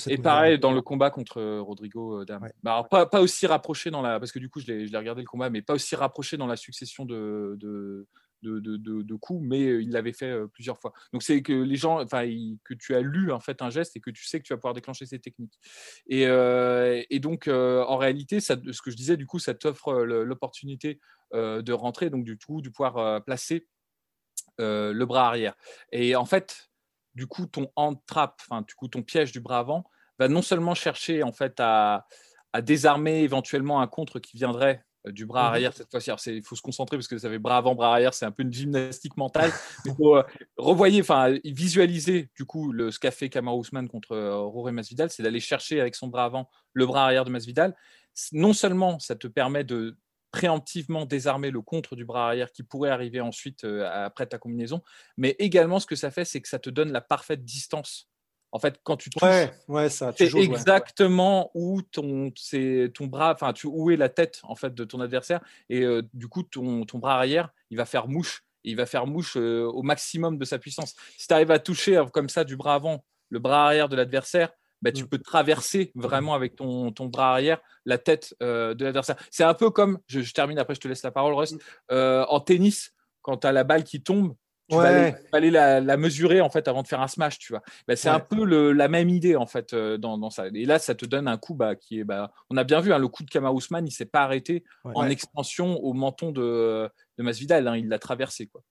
et 0.08 0.18
pareil 0.18 0.60
dans 0.60 0.72
le 0.72 0.82
combat 0.82 1.10
contre 1.10 1.40
euh, 1.40 1.62
Rodrigo 1.62 2.22
euh, 2.22 2.26
Dam. 2.26 2.48
Bah, 2.64 2.86
pas, 2.90 3.06
pas, 3.06 3.22
aussi 3.22 3.48
rapproché 3.48 3.92
dans 3.92 4.02
la. 4.02 4.20
Parce 4.20 4.32
que 4.32 4.40
du 4.40 4.50
coup, 4.50 4.60
je 4.60 4.72
l'ai 4.72 4.98
regardé 4.98 5.22
le 5.22 5.28
combat, 5.28 5.50
mais 5.50 5.62
pas 5.62 5.74
aussi 5.74 5.96
rapproché 5.96 6.38
dans 6.38 6.48
la 6.48 6.56
succession 6.56 7.06
de, 7.06 7.58
de, 7.60 8.08
de, 8.44 9.16
coups, 9.16 9.42
mais 9.44 9.64
euh, 9.64 9.82
il 9.82 9.92
l'avait 9.92 10.14
fait 10.14 10.34
plusieurs 10.54 10.80
fois. 10.80 10.94
Donc 11.12 11.24
c'est 11.24 11.42
que 11.42 11.54
les 11.54 11.76
gens, 11.76 12.02
enfin, 12.02 12.26
que 12.64 12.74
tu 12.74 12.96
as 12.96 13.02
lu 13.02 13.32
en 13.32 13.40
fait 13.40 13.62
un 13.62 13.70
geste 13.70 13.96
et 13.96 14.00
que 14.00 14.10
tu 14.10 14.26
sais 14.26 14.40
que 14.40 14.46
tu 14.46 14.54
vas 14.54 14.58
pouvoir 14.58 14.74
déclencher 14.74 15.06
ces 15.06 15.20
techniques. 15.20 15.58
Et, 16.08 16.24
et 17.10 17.20
donc, 17.20 17.48
en 17.48 17.98
réalité, 17.98 18.40
ce 18.40 18.54
que 18.54 18.92
je 18.92 18.96
disais, 18.96 19.18
du 19.18 19.26
coup, 19.26 19.40
ça 19.40 19.54
t'offre 19.54 19.94
l'opportunité 20.04 21.00
de 21.34 21.72
rentrer, 21.72 22.10
donc 22.10 22.24
du 22.26 22.38
coup, 22.38 22.62
de 22.62 22.70
pouvoir 22.70 23.24
placer 23.24 23.68
le 24.60 25.04
bras 25.04 25.28
arrière. 25.28 25.56
Et 25.92 26.16
en 26.16 26.26
fait, 26.26 26.70
du 27.16 27.28
coup, 27.28 27.46
ton 27.46 27.72
hand 27.76 27.98
trap, 28.06 28.40
enfin, 28.42 28.62
du 28.62 28.74
coup, 28.76 28.88
ton 28.88 29.04
piège 29.04 29.32
du 29.32 29.40
bras 29.40 29.60
avant, 29.60 29.86
va 30.20 30.28
non 30.28 30.42
seulement 30.42 30.76
chercher 30.76 31.24
en 31.24 31.32
fait 31.32 31.60
à, 31.60 32.06
désarmer 32.62 33.22
éventuellement 33.22 33.82
un 33.82 33.88
contre 33.88 34.20
qui 34.20 34.38
viendrait 34.38 34.76
euh, 34.76 34.93
du 35.12 35.26
bras 35.26 35.44
mmh 35.44 35.54
arrière 35.54 35.74
cette 35.74 35.92
fois-ci. 35.92 36.12
Il 36.28 36.44
faut 36.44 36.56
se 36.56 36.62
concentrer 36.62 36.98
parce 36.98 37.08
que 37.08 37.18
ça 37.18 37.30
fait 37.30 37.40
bras 37.40 37.58
avant, 37.58 37.76
bras 37.76 37.92
arrière, 37.92 38.14
c'est 38.14 38.26
un 38.26 38.32
peu 38.32 38.44
une 38.44 38.54
gymnastique 38.54 39.18
mentale. 39.18 39.52
Il 39.86 39.94
faut 39.94 40.18
euh, 40.18 40.24
revoyer, 40.58 41.02
enfin 41.02 41.36
visualiser 41.44 42.30
du 42.36 42.46
coup 42.46 42.72
le, 42.72 42.92
ce 42.92 43.00
qu'a 43.00 43.12
fait 43.12 43.30
Kamar 43.30 43.58
Ousmane 43.58 43.90
contre 43.90 44.14
euh, 44.14 44.38
Roré 44.38 44.72
Masvidal, 44.72 45.10
c'est 45.10 45.24
d'aller 45.24 45.40
chercher 45.40 45.82
avec 45.82 45.96
son 45.96 46.08
bras 46.08 46.26
avant 46.26 46.50
le 46.74 46.86
bras 46.86 47.06
arrière 47.06 47.26
de 47.26 47.32
Masvidal. 47.32 47.76
Non 48.32 48.54
seulement 48.54 49.00
ça 49.00 49.16
te 49.16 49.28
permet 49.28 49.64
de 49.64 49.98
préemptivement 50.32 51.06
désarmer 51.06 51.52
le 51.52 51.62
contre 51.62 51.96
du 51.96 52.06
bras 52.06 52.28
arrière 52.28 52.52
qui 52.52 52.64
pourrait 52.64 52.90
arriver 52.90 53.22
ensuite 53.22 53.66
euh, 53.66 53.88
après 53.88 54.26
ta 54.26 54.40
combinaison. 54.40 54.82
Mais 55.16 55.36
également, 55.38 55.80
ce 55.80 55.86
que 55.86 55.96
ça 55.96 56.10
fait, 56.10 56.26
c'est 56.26 56.42
que 56.42 56.50
ça 56.50 56.58
te 56.58 56.72
donne 56.72 56.92
la 56.92 57.02
parfaite 57.02 57.46
distance. 57.46 58.10
En 58.54 58.60
fait, 58.60 58.80
quand 58.84 58.98
tu 58.98 59.10
touches, 59.10 59.24
ouais, 59.24 59.52
ouais, 59.68 59.90
ça, 59.90 60.14
c'est 60.16 60.32
exactement 60.36 61.50
où 61.56 61.82
ton, 61.82 62.32
c'est 62.36 62.92
ton 62.94 63.08
bras, 63.08 63.34
enfin, 63.34 63.52
tu 63.52 63.66
où 63.66 63.90
est 63.90 63.98
la 63.98 64.10
tête 64.10 64.42
en 64.44 64.54
fait 64.54 64.76
de 64.76 64.84
ton 64.84 65.00
adversaire, 65.02 65.42
et 65.70 65.82
euh, 65.82 66.04
du 66.14 66.28
coup, 66.28 66.44
ton, 66.44 66.86
ton 66.86 67.00
bras 67.00 67.16
arrière, 67.16 67.50
il 67.72 67.78
va 67.78 67.86
faire 67.86 68.08
mouche, 68.08 68.44
il 68.64 68.76
va 68.76 68.86
faire 68.86 69.08
mouche 69.08 69.38
euh, 69.38 69.66
au 69.66 69.82
maximum 69.82 70.38
de 70.38 70.46
sa 70.46 70.60
puissance. 70.60 70.94
Si 71.18 71.28
tu 71.28 71.34
arrives 71.34 71.50
à 71.50 71.58
toucher 71.58 72.04
comme 72.14 72.30
ça 72.30 72.44
du 72.44 72.56
bras 72.56 72.76
avant, 72.76 73.04
le 73.30 73.40
bras 73.40 73.66
arrière 73.66 73.90
de 73.90 73.96
l'adversaire, 73.96 74.52
bah, 74.84 74.92
tu 74.92 75.04
mm. 75.04 75.08
peux 75.08 75.18
traverser 75.18 75.92
vraiment 75.96 76.36
avec 76.36 76.56
ton, 76.56 76.92
ton 76.92 77.08
bras 77.08 77.32
arrière 77.32 77.60
la 77.86 77.98
tête 77.98 78.36
euh, 78.44 78.76
de 78.76 78.86
l'adversaire. 78.86 79.16
C'est 79.32 79.44
un 79.44 79.54
peu 79.54 79.72
comme, 79.72 79.98
je, 80.08 80.32
termine 80.32 80.60
après, 80.60 80.76
je 80.76 80.82
te 80.82 80.88
laisse 80.88 81.04
la 81.04 81.12
parole, 81.12 81.34
Rust, 81.34 81.56
mm. 81.56 81.60
euh, 81.92 82.26
en 82.28 82.40
tennis, 82.40 82.94
quand 83.22 83.38
tu 83.38 83.48
as 83.48 83.52
la 83.52 83.64
balle 83.64 83.84
qui 83.84 84.04
tombe, 84.04 84.36
tu 84.74 85.18
vas 85.32 85.38
aller, 85.38 85.52
la, 85.52 85.98
mesurer 85.98 86.42
en 86.42 86.50
fait 86.50 86.68
avant 86.68 86.82
de 86.82 86.88
faire 86.88 87.02
un 87.02 87.08
smash, 87.08 87.40
tu 87.40 87.54
vois. 87.54 87.62
Bah, 87.88 87.96
c'est 87.96 88.10
un 88.10 88.20
peu 88.20 88.44
la 88.72 88.88
même 88.88 89.10
idée 89.10 89.36
en 89.36 89.46
fait 89.46 89.74
euh, 89.74 89.98
dans, 89.98 90.30
ça. 90.30 90.48
Et 90.54 90.66
là, 90.66 90.80
ça 90.80 90.96
te 90.96 91.06
donne 91.06 91.28
un 91.28 91.38
coup 91.38 91.54
bah, 91.54 91.76
qui 91.76 92.00
est, 92.00 92.04
bah, 92.04 92.32
on 92.50 92.58
a 92.58 92.64
bien 92.64 92.82
vu, 92.82 92.94
hein, 92.94 92.98
le 92.98 93.08
coup 93.08 93.24
de 93.24 93.30
Kama 93.30 93.52
Ousmane, 93.52 93.88
il 93.88 93.92
s'est 93.92 94.06
pas 94.06 94.24
arrêté 94.24 94.64
en 94.84 95.08
expansion 95.10 95.78
au 95.80 95.94
menton 95.94 96.32
de, 96.32 96.90
de 97.18 97.24
Masvidal, 97.24 97.68
hein, 97.68 97.78
il 97.78 97.88
l'a 97.88 98.00
traversé 98.00 98.48
quoi. 98.48 98.62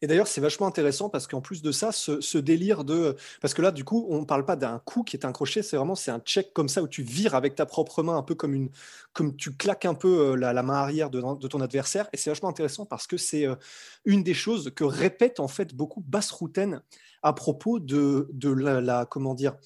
Et 0.00 0.06
d'ailleurs, 0.06 0.28
c'est 0.28 0.40
vachement 0.40 0.66
intéressant 0.66 1.08
parce 1.08 1.26
qu'en 1.26 1.40
plus 1.40 1.60
de 1.60 1.72
ça, 1.72 1.90
ce, 1.90 2.38
délire 2.38 2.84
de. 2.84 3.16
Parce 3.40 3.52
que 3.52 3.62
là, 3.62 3.72
du 3.72 3.84
coup, 3.84 4.06
on 4.08 4.20
ne 4.20 4.24
parle 4.24 4.44
pas 4.44 4.54
d'un 4.54 4.78
coup 4.78 5.02
qui 5.02 5.16
est 5.16 5.24
un 5.24 5.32
crochet, 5.32 5.62
c'est 5.62 5.76
vraiment 5.76 5.96
c'est 5.96 6.12
un 6.12 6.20
check 6.20 6.52
comme 6.52 6.68
ça 6.68 6.82
où 6.82 6.88
tu 6.88 7.02
vires 7.02 7.34
avec 7.34 7.56
ta 7.56 7.66
propre 7.66 8.02
main, 8.04 8.16
un 8.16 8.22
peu 8.22 8.36
comme 8.36 8.54
une. 8.54 8.70
Comme 9.12 9.34
tu 9.34 9.56
claques 9.56 9.86
un 9.86 9.94
peu 9.94 10.32
euh, 10.32 10.36
la, 10.36 10.62
main 10.62 10.74
arrière 10.74 11.10
de, 11.10 11.20
ton 11.48 11.60
adversaire. 11.60 12.08
Et 12.12 12.16
c'est 12.16 12.30
vachement 12.30 12.48
intéressant 12.48 12.86
parce 12.86 13.06
que 13.08 13.16
c'est 13.16 13.46
euh, 13.46 13.56
une 14.04 14.22
des 14.22 14.34
choses 14.34 14.70
que 14.74 14.84
répète 14.84 15.40
en 15.40 15.48
fait 15.48 15.74
beaucoup 15.74 16.00
Bass 16.06 16.30
Routen 16.30 16.80
à 17.22 17.32
propos 17.32 17.80
de, 17.80 18.28
de 18.32 18.50
la, 18.50 19.04
Comment 19.06 19.34
dire 19.34 19.56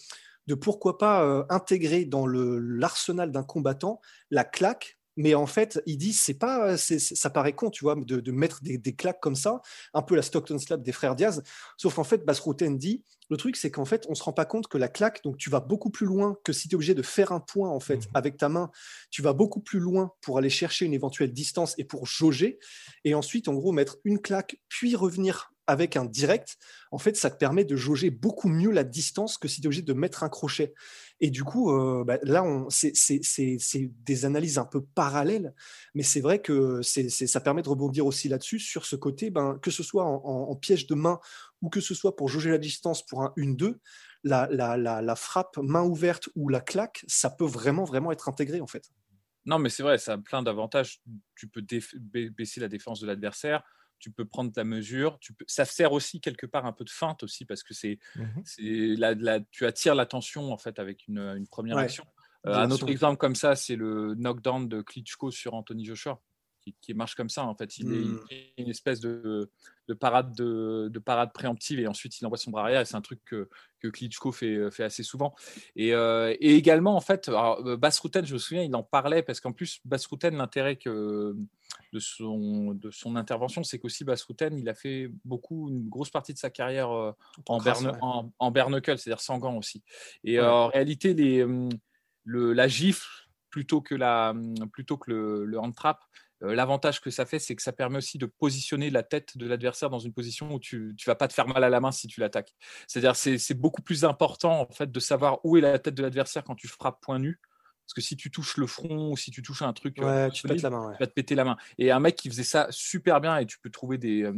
de 0.49 0.55
pourquoi 0.55 0.99
pas 0.99 1.23
euh, 1.23 1.45
intégrer 1.51 2.05
dans 2.05 2.27
l'arsenal 2.27 3.31
d'un 3.31 3.45
combattant 3.45 4.01
la 4.31 4.45
claque 4.45 4.99
mais 5.17 5.35
en 5.35 5.47
fait, 5.47 5.83
ils 5.87 5.99
disent, 5.99 6.21
c'est 6.21 6.39
pas, 6.39 6.77
ça 6.77 7.31
paraît 7.31 7.53
con, 7.53 7.71
tu 7.71 7.85
vois, 7.85 7.95
de, 7.95 8.33
mettre 8.33 8.61
des, 8.63 8.95
claques 8.95 9.21
comme 9.21 9.37
ça, 9.37 9.61
un 9.95 10.03
peu 10.03 10.15
la 10.15 10.23
Stockton 10.23 10.59
Slap 10.59 10.83
des 10.83 10.93
frères 10.93 11.15
Diaz. 11.15 11.43
Sauf 11.77 11.95
qu'en 11.95 12.05
fait, 12.05 12.25
Basrouten 12.25 12.79
dit, 12.79 13.05
le 13.29 13.37
truc, 13.37 13.57
c'est 13.57 13.71
qu'en 13.71 13.85
fait, 13.85 14.07
on 14.09 14.15
se 14.15 14.23
rend 14.23 14.33
pas 14.33 14.45
compte 14.45 14.69
que 14.69 14.79
la 14.79 14.89
claque, 14.89 15.23
donc 15.23 15.37
tu 15.37 15.51
vas 15.51 15.61
beaucoup 15.61 15.91
plus 15.91 16.07
loin 16.07 16.37
que 16.45 16.53
si 16.53 16.69
tu 16.69 16.75
es 16.75 16.77
obligé 16.77 16.95
de 16.95 17.03
faire 17.03 17.33
un 17.33 17.41
point, 17.41 17.69
en 17.69 17.81
fait, 17.81 17.97
mmh. 17.97 18.11
avec 18.15 18.37
ta 18.37 18.49
main, 18.49 18.71
tu 19.11 19.23
vas 19.23 19.33
beaucoup 19.33 19.61
plus 19.61 19.81
loin 19.81 20.13
pour 20.21 20.39
aller 20.39 20.51
chercher 20.51 20.87
une 20.87 20.95
éventuelle 20.95 21.33
distance 21.33 21.75
et 21.79 21.85
pour 21.85 22.07
jauger. 22.07 22.59
Et 23.05 23.15
ensuite, 23.15 23.49
en 23.49 23.55
gros, 23.55 23.73
mettre 23.73 23.99
une 24.05 24.21
claque, 24.21 24.57
puis 24.69 24.97
revenir 24.97 25.52
avec 25.73 25.97
un 25.97 26.05
direct, 26.05 26.57
en 26.93 26.99
fait, 26.99 27.17
ça 27.17 27.31
te 27.31 27.37
permet 27.37 27.65
de 27.65 27.75
jauger 27.75 28.11
beaucoup 28.11 28.49
mieux 28.49 28.71
la 28.71 28.85
distance 28.85 29.39
que 29.39 29.49
si 29.49 29.61
tu 29.61 29.65
es 29.65 29.67
obligé 29.67 29.83
de 29.83 29.93
mettre 29.93 30.23
un 30.23 30.29
crochet. 30.29 30.75
Et 31.21 31.31
du 31.31 31.43
coup, 31.43 31.73
euh, 31.73 32.05
bah, 32.05 32.19
là, 32.23 32.45
c'est 32.69 33.91
des 34.05 34.25
analyses 34.25 34.59
un 34.59 34.65
peu 34.65 34.83
parallèles, 34.83 35.55
mais 35.95 36.03
c'est 36.03 36.21
vrai 36.21 36.41
que 36.41 36.83
ça 36.83 37.41
permet 37.41 37.63
de 37.63 37.69
rebondir 37.69 38.07
aussi 38.07 38.29
là-dessus, 38.29 38.59
sur 38.59 38.85
ce 38.87 38.97
côté, 38.97 39.31
ben, 39.31 39.59
que 39.63 39.71
ce 39.71 39.83
soit 39.83 40.05
en, 40.05 40.55
piège 40.57 40.87
de 40.87 40.95
main 40.95 41.19
ou 41.63 41.71
que 41.71 41.81
ce 41.81 41.95
soit 41.95 42.15
pour 42.15 42.29
jauger 42.29 42.51
la 42.51 42.59
distance 42.59 43.05
pour 43.05 43.23
un 43.23 43.33
1-2, 43.37 43.79
la, 44.23 44.49
la, 44.51 45.17
frappe 45.17 45.57
main 45.59 45.83
ouverte 45.83 46.29
ou 46.37 46.49
la 46.49 46.61
claque, 46.61 47.05
ça 47.09 47.31
peut 47.31 47.47
vraiment, 47.47 47.85
vraiment 47.85 48.13
être 48.13 48.29
intégré, 48.29 48.61
en 48.61 48.67
fait. 48.67 48.91
Non, 49.45 49.59
mais 49.59 49.71
c'est 49.71 49.83
vrai, 49.83 49.99
ça 49.99 50.13
a 50.13 50.19
plein 50.19 50.43
d'avantages. 50.43 51.01
Tu 51.35 51.49
peux 51.49 51.63
baisser 52.37 52.61
la 52.61 52.69
défense 52.69 53.01
de 53.01 53.07
l'adversaire 53.07 53.65
tu 54.03 54.11
peux 54.11 54.25
prendre 54.25 54.53
ta 54.53 54.65
mesure. 54.65 55.19
Tu 55.21 55.33
peux... 55.33 55.45
Ça 55.47 55.65
sert 55.65 55.93
aussi 55.93 56.21
quelque 56.21 56.45
part 56.45 56.67
un 56.67 56.73
peu 56.73 56.85
de 56.85 56.91
feinte 56.91 57.23
aussi 57.23 57.45
parce 57.45 57.63
que 57.63 57.73
c'est, 57.73 57.99
mmh 58.17 58.97
la, 58.99 59.41
tu 59.41 59.65
attires 59.65 59.95
l'attention 59.95 60.53
en 60.53 60.59
fait 60.59 60.81
avec 60.81 61.07
une, 61.07 61.19
une 61.19 61.47
première 61.47 61.79
action. 61.79 62.05
Euh, 62.47 62.55
un 62.55 62.71
autre 62.73 62.89
exemple 62.89 63.19
comme 63.19 63.37
ça, 63.37 63.55
c'est 63.55 63.77
le 63.77 64.15
knockdown 64.17 64.69
de 64.69 64.83
Klitschko 64.83 65.31
sur 65.31 65.55
Anthony 65.55 65.85
Joshua. 65.85 66.21
Qui, 66.81 66.95
marche 66.95 67.17
comme 67.17 67.29
ça 67.29 67.45
en 67.45 67.55
fait. 67.57 67.79
Il, 67.79 67.93
est, 67.93 68.05
mmh. 68.05 68.21
une 68.59 68.69
espèce 68.69 69.01
de, 69.01 69.51
de 69.89 69.95
parade 69.95 70.33
de, 70.37 70.89
de, 70.93 70.99
parade 71.01 71.33
préemptive 71.33 71.81
et 71.81 71.89
ensuite 71.89 72.21
il 72.21 72.27
envoie 72.27 72.39
son 72.39 72.53
bras 72.53 72.63
arrière 72.63 72.81
et 72.81 72.85
c'est 72.85 72.95
un 72.95 73.01
truc 73.01 73.21
que, 73.25 73.49
que 73.81 73.89
Klitschko 73.89 74.31
fait, 74.31 74.71
fait 74.71 74.85
assez 74.85 75.03
souvent. 75.03 75.35
Et, 75.75 75.93
euh, 75.93 76.35
et 76.39 76.55
également 76.55 76.95
en 76.95 77.01
fait, 77.01 77.29
euh, 77.29 77.77
Bassrouten, 77.77 78.25
je 78.25 78.35
me 78.35 78.39
souviens, 78.39 78.63
il 78.63 78.75
en 78.77 78.85
parlait 78.85 79.23
parce 79.23 79.41
qu'en 79.41 79.53
plus 79.53 79.81
Bassrouten, 79.85 80.37
l'intérêt 80.37 80.77
que 80.77 81.37
de 81.93 81.99
son, 81.99 82.75
de 82.75 82.91
son 82.91 83.17
intervention, 83.17 83.65
c'est 83.65 83.79
qu'aussi 83.79 84.05
Bassrouten, 84.05 84.57
il 84.57 84.69
a 84.69 84.75
fait 84.75 85.11
beaucoup, 85.25 85.69
une 85.69 85.89
grosse 85.89 86.11
partie 86.11 86.33
de 86.33 86.39
sa 86.39 86.51
carrière 86.51 86.91
euh, 86.91 87.13
en, 87.47 87.59
berne, 87.59 87.99
en, 88.01 88.31
en 88.39 88.51
bare 88.51 88.71
c'est-à-dire 88.71 89.21
sans 89.21 89.39
gants 89.39 89.57
aussi. 89.57 89.83
Et 90.25 90.41
en 90.41 90.69
réalité, 90.69 91.15
les, 91.15 91.43
hum, 91.43 91.71
le, 92.25 92.53
la 92.53 92.69
gifle 92.69 93.29
plutôt 93.51 93.81
que, 93.81 93.95
la, 93.95 94.31
hum, 94.31 94.55
plutôt 94.73 94.97
que 94.97 95.11
le, 95.11 95.45
le 95.45 95.59
hand 95.59 95.75
trap, 95.75 96.01
l'avantage 96.43 97.01
que 97.01 97.11
ça 97.11 97.27
fait, 97.27 97.39
c'est 97.39 97.55
que 97.55 97.63
ça 97.63 97.73
permet 97.73 97.99
aussi 97.99 98.19
de 98.19 98.27
positionner 98.27 98.91
la 98.91 99.03
tête 99.03 99.37
de 99.37 99.47
l'adversaire 99.47 99.91
dans 99.91 99.99
une 99.99 100.13
position 100.13 100.53
où 100.53 100.61
tu 100.61 100.79
ne 100.79 101.05
vas 101.07 101.15
pas 101.15 101.29
te 101.29 101.33
faire 101.33 101.49
mal 101.49 101.63
à 101.65 101.71
la 101.71 101.81
main 101.81 101.93
si 101.93 102.09
tu 102.09 102.21
l'attaques. 102.21 102.55
C'est-à-dire 102.87 103.17
c'est 103.17 103.55
beaucoup 103.55 103.83
plus 103.83 104.05
important 104.05 104.61
en 104.61 104.73
fait 104.73 104.91
de 104.91 105.01
savoir 105.01 105.39
où 105.45 105.57
est 105.57 105.61
la 105.61 105.79
tête 105.79 105.95
de 105.95 106.03
l'adversaire 106.03 106.45
quand 106.45 106.55
tu 106.55 106.69
frappes 106.69 107.01
point 107.01 107.19
nu. 107.19 107.41
Parce 107.85 107.95
que 107.95 108.01
si 108.01 108.17
tu 108.17 108.31
touches 108.31 108.57
le 108.57 108.67
front 108.67 109.11
ou 109.11 109.17
si 109.17 109.31
tu 109.31 109.43
touches 109.43 109.63
un 109.63 109.73
truc, 109.73 109.99
euh, 110.01 110.31
tu, 110.31 110.47
la 110.47 110.71
main, 110.71 110.95
vas 110.99 111.07
te 111.07 111.13
péter 111.13 111.35
la 111.35 111.45
main. 111.45 111.57
Et 111.79 111.91
un 111.91 111.99
mec 111.99 112.17
qui 112.17 112.29
faisait 112.31 112.45
ça 112.45 112.69
super 112.71 113.21
bien, 113.21 113.37
et 113.39 113.47
tu 113.47 113.59
peux 113.59 113.71
trouver 113.71 113.99
des, 113.99 114.23
euh, 114.23 114.33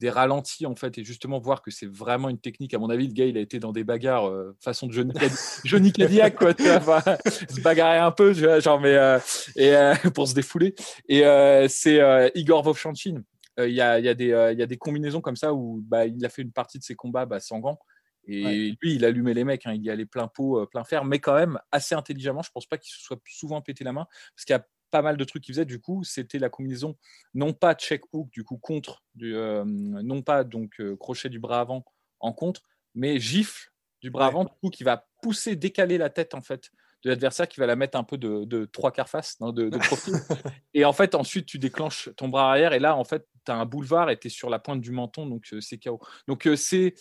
des 0.00 0.10
ralentis 0.10 0.66
en 0.66 0.74
fait 0.74 0.98
et 0.98 1.04
justement 1.04 1.38
voir 1.38 1.62
que 1.62 1.70
c'est 1.70 1.86
vraiment 1.86 2.28
une 2.28 2.38
technique. 2.38 2.74
À 2.74 2.78
mon 2.78 2.90
avis, 2.90 3.06
le 3.06 3.14
gars 3.14 3.26
il 3.26 3.36
a 3.36 3.40
été 3.40 3.58
dans 3.58 3.72
des 3.72 3.84
bagarres 3.84 4.28
euh, 4.28 4.56
façon 4.60 4.86
de 4.86 4.92
Johnny, 4.92 5.12
Johnny 5.64 5.92
Cadillac 5.92 6.36
quoi, 6.36 6.54
tu 6.54 6.64
vois, 6.80 7.02
se 7.48 7.60
bagarrer 7.60 7.98
un 7.98 8.10
peu, 8.10 8.32
genre 8.32 8.80
mais 8.80 8.94
euh, 8.94 9.18
et 9.56 9.74
euh, 9.74 9.94
pour 10.14 10.28
se 10.28 10.34
défouler. 10.34 10.74
Et 11.08 11.22
c'est 11.68 12.32
Igor 12.34 12.62
Vovchanchin. 12.62 13.22
Il 13.56 13.70
y 13.70 13.80
a, 13.80 14.00
y, 14.00 14.08
a 14.08 14.14
des, 14.14 14.26
y 14.26 14.62
a 14.62 14.66
des 14.66 14.76
combinaisons 14.76 15.20
comme 15.20 15.36
ça 15.36 15.54
où 15.54 15.80
bah, 15.86 16.06
il 16.06 16.24
a 16.26 16.28
fait 16.28 16.42
une 16.42 16.50
partie 16.50 16.78
de 16.80 16.82
ses 16.82 16.96
combats 16.96 17.24
bah, 17.24 17.38
sans 17.38 17.60
gants. 17.60 17.78
Et 18.26 18.74
lui, 18.80 18.94
il 18.94 19.04
allumait 19.04 19.34
les 19.34 19.44
mecs, 19.44 19.66
hein, 19.66 19.74
il 19.74 19.82
y 19.84 19.90
allait 19.90 20.06
plein 20.06 20.26
pot, 20.26 20.66
plein 20.66 20.82
fer, 20.82 21.04
mais 21.04 21.20
quand 21.20 21.34
même 21.34 21.58
assez 21.70 21.94
intelligemment. 21.94 22.42
Je 22.42 22.50
pense 22.50 22.66
pas 22.66 22.78
qu'il 22.78 22.90
se 22.90 23.00
soit 23.00 23.20
souvent 23.26 23.60
pété 23.60 23.84
la 23.84 23.92
main, 23.92 24.06
parce 24.34 24.44
qu'il 24.44 24.54
y 24.54 24.58
a 24.58 24.66
pas 24.94 25.02
mal 25.02 25.16
de 25.16 25.24
trucs 25.24 25.42
qu'il 25.42 25.52
faisait. 25.52 25.64
Du 25.64 25.80
coup, 25.80 26.04
c'était 26.04 26.38
la 26.38 26.48
combinaison 26.48 26.96
non 27.34 27.52
pas 27.52 27.74
check 27.74 28.02
hook, 28.12 28.30
du 28.30 28.44
coup 28.44 28.58
contre, 28.58 29.02
du, 29.16 29.34
euh, 29.34 29.64
non 29.64 30.22
pas 30.22 30.44
donc 30.44 30.78
euh, 30.78 30.96
crochet 30.96 31.28
du 31.28 31.40
bras 31.40 31.58
avant 31.58 31.84
en 32.20 32.32
contre, 32.32 32.62
mais 32.94 33.18
gifle 33.18 33.72
du 34.00 34.10
bras 34.10 34.28
avant, 34.28 34.44
du 34.44 34.52
coup 34.62 34.70
qui 34.70 34.84
va 34.84 35.08
pousser, 35.20 35.56
décaler 35.56 35.98
la 35.98 36.10
tête 36.10 36.32
en 36.32 36.42
fait 36.42 36.70
de 37.04 37.10
l'adversaire 37.10 37.48
qui 37.48 37.60
va 37.60 37.66
la 37.66 37.76
mettre 37.76 37.98
un 37.98 38.04
peu 38.04 38.16
de, 38.16 38.64
trois 38.66 38.90
quarts 38.90 39.08
face, 39.08 39.36
de, 39.40 39.68
de 39.68 39.78
profil. 39.78 40.14
et 40.74 40.84
en 40.84 40.92
fait, 40.92 41.14
ensuite, 41.14 41.46
tu 41.46 41.58
déclenches 41.58 42.08
ton 42.16 42.28
bras 42.28 42.50
arrière 42.50 42.72
et 42.72 42.78
là, 42.78 42.96
en 42.96 43.04
fait, 43.04 43.26
tu 43.44 43.52
as 43.52 43.56
un 43.56 43.66
boulevard 43.66 44.10
et 44.10 44.18
tu 44.18 44.28
es 44.28 44.30
sur 44.30 44.50
la 44.50 44.58
pointe 44.58 44.80
du 44.80 44.90
menton, 44.90 45.26
donc 45.26 45.46
euh, 45.52 45.60
c'est 45.60 45.78
KO. 45.78 46.00
Donc 46.26 46.46
euh, 46.46 46.56
c'est 46.56 46.94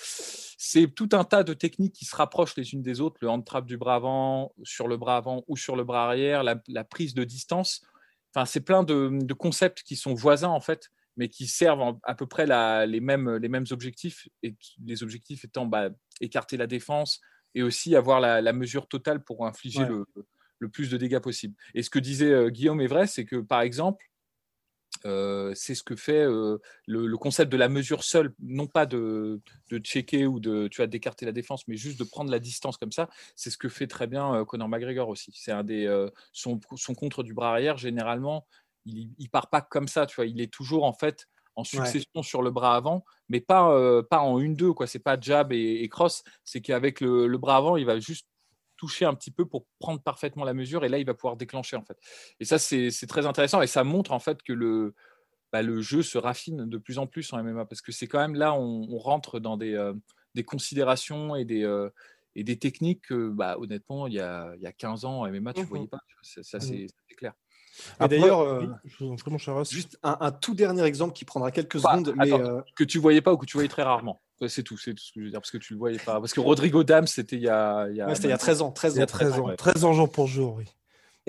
tout 0.95 1.10
un 1.13 1.24
tas 1.24 1.43
de 1.43 1.53
techniques 1.53 1.93
qui 1.93 2.05
se 2.05 2.15
rapprochent 2.15 2.55
les 2.57 2.74
unes 2.74 2.81
des 2.81 3.01
autres, 3.01 3.17
le 3.22 3.29
hand 3.29 3.45
trap 3.45 3.65
du 3.65 3.77
bras 3.77 3.95
avant, 3.95 4.53
sur 4.63 4.88
le 4.88 4.98
bras 4.98 5.17
avant 5.17 5.43
ou 5.48 5.57
sur 5.57 5.75
le 5.75 5.83
bras 5.83 6.05
arrière, 6.05 6.43
la, 6.43 6.83
prise 6.83 7.13
de 7.13 7.24
distance. 7.24 7.81
Enfin, 8.36 8.45
c'est 8.45 8.62
plein 8.62 8.83
de, 8.83 9.33
concepts 9.33 9.83
qui 9.83 9.95
sont 9.95 10.13
voisins 10.13 10.50
en 10.50 10.60
fait, 10.60 10.89
mais 11.15 11.29
qui 11.29 11.48
servent 11.48 11.98
à 12.03 12.15
peu 12.15 12.27
près 12.27 12.45
les, 12.86 13.00
mêmes, 13.00 13.38
les 13.38 13.48
mêmes 13.48 13.65
objectifs, 13.72 14.27
et 14.41 14.55
les 14.86 15.03
objectifs 15.03 15.45
étant 15.45 15.65
bah, 15.65 15.89
écarter 16.19 16.57
la 16.57 16.67
défense, 16.67 17.22
et 17.55 17.63
aussi 17.63 17.95
avoir 17.95 18.19
la, 18.19 18.53
mesure 18.53 18.88
totale 18.88 19.24
pour 19.24 19.45
infliger 19.45 19.86
le, 20.60 20.69
plus 20.69 20.89
de 20.89 20.98
dégâts 20.98 21.19
possible. 21.19 21.55
Et 21.74 21.83
ce 21.83 21.89
que 21.89 22.00
disait 22.00 22.31
euh, 22.31 22.50
Guillaume 22.50 22.79
est 22.79 22.88
vrai, 22.88 23.05
c'est 23.05 23.25
que 23.25 23.36
par 23.36 23.62
exemple, 23.62 24.05
euh, 25.05 25.51
c'est 25.55 25.75
ce 25.75 25.83
que 25.83 25.98
fait 25.98 26.24
euh, 26.24 26.60
le, 26.88 27.17
concept 27.17 27.51
de 27.51 27.57
la 27.57 27.67
mesure 27.67 28.05
seule, 28.05 28.33
non 28.39 28.67
pas 28.67 28.86
de, 28.86 29.41
checker 29.83 30.25
ou 30.25 30.39
de 30.39 30.69
tu 30.69 30.88
d'écarter 30.88 31.25
la 31.25 31.33
défense, 31.33 31.67
mais 31.67 31.75
juste 31.75 32.00
de 32.00 32.05
prendre 32.05 32.31
la 32.31 32.39
distance 32.39 32.77
comme 32.77 32.93
ça. 32.93 33.10
C'est 33.36 33.50
ce 33.50 33.57
que 33.57 33.67
fait 33.67 33.88
très 33.88 34.07
bien 34.07 34.45
Conor 34.45 34.69
McGregor 34.69 35.10
aussi. 35.10 35.31
C'est 35.36 35.51
un 35.51 35.65
des 35.65 36.07
son, 36.31 36.62
son, 36.75 36.95
contre 36.95 37.24
du 37.24 37.33
bras 37.33 37.51
arrière 37.51 37.77
généralement, 37.77 38.48
il, 38.86 39.12
il 39.17 39.29
part 39.29 39.50
pas 39.50 39.62
comme 39.62 39.89
ça, 39.89 40.05
tu 40.05 40.15
vois. 40.15 40.25
Il 40.25 40.39
est 40.39 40.51
toujours 40.51 40.86
en 40.86 40.93
fait 40.93 41.27
en 41.55 41.63
succession 41.63 42.24
sur 42.24 42.41
le 42.41 42.51
bras 42.51 42.75
avant, 42.75 43.05
mais 43.29 43.41
pas, 43.41 43.72
euh, 43.72 44.01
pas 44.01 44.19
en 44.19 44.39
une-deux. 44.39 44.74
Ce 44.86 44.98
n'est 44.98 45.01
pas 45.01 45.19
jab 45.19 45.51
et, 45.51 45.88
cross. 45.89 46.24
C'est 46.43 46.62
qu'avec 46.62 47.01
le, 47.01 47.38
bras 47.38 47.57
avant, 47.57 47.77
il 47.77 47.86
va 47.86 48.00
juste 48.00 48.27
toucher 48.77 49.05
un 49.05 49.13
petit 49.13 49.31
peu 49.31 49.45
pour 49.45 49.65
prendre 49.79 50.01
parfaitement 50.01 50.43
la 50.43 50.53
mesure 50.53 50.83
et 50.83 50.89
là, 50.89 50.98
il 50.98 51.05
va 51.05 51.13
pouvoir 51.13 51.38
déclencher. 51.38 51.77
en 51.77 51.83
fait. 51.83 51.98
Et 52.39 52.45
ça, 52.45 52.57
c'est 52.60 53.07
très 53.07 53.25
intéressant 53.25 53.62
et 53.62 53.67
ça 53.67 53.83
montre 53.83 54.12
en 54.12 54.19
fait 54.19 54.41
que 54.43 54.53
le, 54.53 54.93
bah, 55.51 55.62
le 55.62 55.81
jeu 55.81 56.01
se 56.01 56.17
raffine 56.17 56.67
de 56.67 56.77
plus 56.77 56.98
en 56.98 57.07
plus 57.07 57.31
en 57.33 57.43
MMA 57.43 57.65
parce 57.65 57.81
que 57.81 57.91
c'est 57.91 58.07
quand 58.07 58.19
même 58.19 58.36
là, 58.36 58.53
on, 58.53 58.88
on 58.89 58.98
rentre 58.98 59.39
dans 59.39 59.55
des, 59.57 59.74
euh, 59.74 59.93
des 60.36 60.43
considérations 60.43 61.36
et 61.36 61.45
des. 61.45 61.63
Euh, 61.63 61.89
et 62.35 62.43
des 62.43 62.57
techniques 62.57 63.07
que, 63.07 63.29
bah, 63.29 63.57
honnêtement, 63.59 64.07
il 64.07 64.13
y, 64.13 64.19
a, 64.19 64.53
il 64.55 64.61
y 64.61 64.67
a 64.67 64.71
15 64.71 65.05
ans 65.05 65.27
MMA, 65.27 65.53
tu 65.53 65.61
ne 65.61 65.65
mmh 65.65 65.67
voyais 65.69 65.87
pas. 65.87 65.99
Ça, 66.21 66.57
mmh 66.57 66.61
c'est 66.61 67.15
clair. 67.15 67.33
Et 68.03 68.07
d'ailleurs, 68.07 68.41
euh, 68.41 68.67
juste 69.69 69.97
un, 70.03 70.31
tout 70.31 70.53
dernier 70.53 70.83
exemple 70.83 71.13
qui 71.13 71.25
prendra 71.25 71.51
quelques 71.51 71.81
bah, 71.81 71.91
secondes. 71.91 72.13
mais 72.17 72.31
euh, 72.31 72.61
Que 72.75 72.83
tu 72.83 72.99
voyais 72.99 73.21
pas 73.21 73.33
ou 73.33 73.37
que 73.37 73.45
tu 73.45 73.57
voyais 73.57 73.69
très 73.69 73.83
rarement. 73.83 74.21
C'est 74.47 74.63
tout, 74.63 74.77
c'est 74.77 74.93
tout 74.93 75.03
ce 75.03 75.13
que 75.13 75.19
je 75.21 75.25
veux 75.25 75.31
dire, 75.31 75.39
parce 75.39 75.51
que 75.51 75.57
tu 75.57 75.73
le 75.73 75.79
voyais 75.79 75.99
pas. 75.99 76.19
Parce 76.19 76.33
que 76.33 76.39
Rodrigo 76.39 76.83
Dam, 76.83 77.07
c'était 77.07 77.37
il 77.37 77.43
y 77.43 77.49
a, 77.49 77.87
il 77.89 77.95
y 77.95 78.01
a, 78.01 78.13
il 78.13 78.29
y 78.29 78.31
a 78.31 78.37
13 78.37 78.61
ans. 78.61 78.71
13 78.71 78.93
ans, 78.93 78.95
il 78.95 78.99
y 78.99 79.03
a 79.03 79.07
13 79.07 79.39
ans, 79.39 79.55
13 79.55 79.85
ans 79.85 79.93
jour 79.93 80.11
pour 80.11 80.27
jour, 80.27 80.55
oui. 80.55 80.65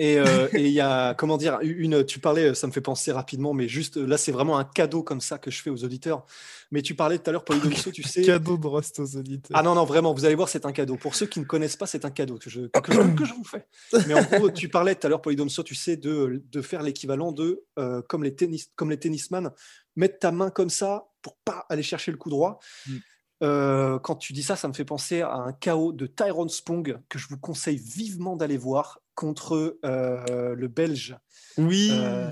Euh, 0.01 0.49
et 0.53 0.65
il 0.65 0.73
y 0.73 0.81
a, 0.81 1.13
comment 1.13 1.37
dire, 1.37 1.59
une, 1.61 2.05
tu 2.05 2.19
parlais, 2.19 2.53
ça 2.53 2.67
me 2.67 2.71
fait 2.71 2.81
penser 2.81 3.11
rapidement, 3.11 3.53
mais 3.53 3.67
juste 3.67 3.95
là, 3.95 4.17
c'est 4.17 4.31
vraiment 4.31 4.57
un 4.57 4.65
cadeau 4.65 5.03
comme 5.03 5.21
ça 5.21 5.37
que 5.37 5.49
je 5.49 5.61
fais 5.61 5.69
aux 5.69 5.83
auditeurs. 5.83 6.25
Mais 6.71 6.81
tu 6.81 6.95
parlais 6.95 7.17
tout 7.17 7.29
à 7.29 7.31
l'heure, 7.31 7.45
Polydomso, 7.45 7.91
tu 7.91 8.03
sais. 8.03 8.23
cadeau 8.23 8.57
de 8.57 8.67
Rust 8.67 8.99
aux 8.99 9.17
auditeurs. 9.17 9.57
Ah 9.57 9.63
non, 9.63 9.75
non, 9.75 9.85
vraiment, 9.85 10.13
vous 10.13 10.25
allez 10.25 10.35
voir, 10.35 10.49
c'est 10.49 10.65
un 10.65 10.73
cadeau. 10.73 10.97
Pour 10.97 11.15
ceux 11.15 11.27
qui 11.27 11.39
ne 11.39 11.45
connaissent 11.45 11.77
pas, 11.77 11.85
c'est 11.85 12.03
un 12.03 12.11
cadeau 12.11 12.37
que 12.37 12.49
je, 12.49 12.61
que, 12.67 12.91
je, 12.91 13.33
vous 13.33 13.43
fais. 13.45 13.67
Mais 14.07 14.13
en 14.13 14.23
gros, 14.23 14.49
tu 14.51 14.67
parlais 14.67 14.95
tout 14.95 15.07
à 15.07 15.09
l'heure, 15.09 15.21
Polydomso, 15.21 15.63
tu 15.63 15.75
sais, 15.75 15.95
de, 15.95 16.43
de 16.51 16.61
faire 16.61 16.83
l'équivalent 16.83 17.31
de, 17.31 17.63
euh, 17.79 18.01
comme, 18.09 18.23
les 18.23 18.35
tennis, 18.35 18.69
comme 18.75 18.89
les 18.89 18.99
tennisman, 18.99 19.51
mettre 19.95 20.19
ta 20.19 20.31
main 20.31 20.49
comme 20.49 20.69
ça 20.69 21.07
pour 21.21 21.37
pas 21.37 21.65
aller 21.69 21.83
chercher 21.83 22.11
le 22.11 22.17
coup 22.17 22.29
droit. 22.29 22.59
Mm. 22.87 22.93
Euh, 23.43 23.99
quand 23.99 24.15
tu 24.15 24.33
dis 24.33 24.43
ça, 24.43 24.55
ça 24.55 24.67
me 24.67 24.73
fait 24.73 24.85
penser 24.85 25.21
à 25.21 25.35
un 25.35 25.53
chaos 25.53 25.91
de 25.91 26.07
Tyrone 26.07 26.49
Spong 26.49 26.99
que 27.09 27.19
je 27.19 27.27
vous 27.29 27.37
conseille 27.37 27.77
vivement 27.77 28.35
d'aller 28.35 28.57
voir 28.57 29.01
contre 29.15 29.77
euh, 29.85 30.55
le 30.55 30.67
Belge. 30.67 31.17
Oui. 31.57 31.89
Euh, 31.93 32.29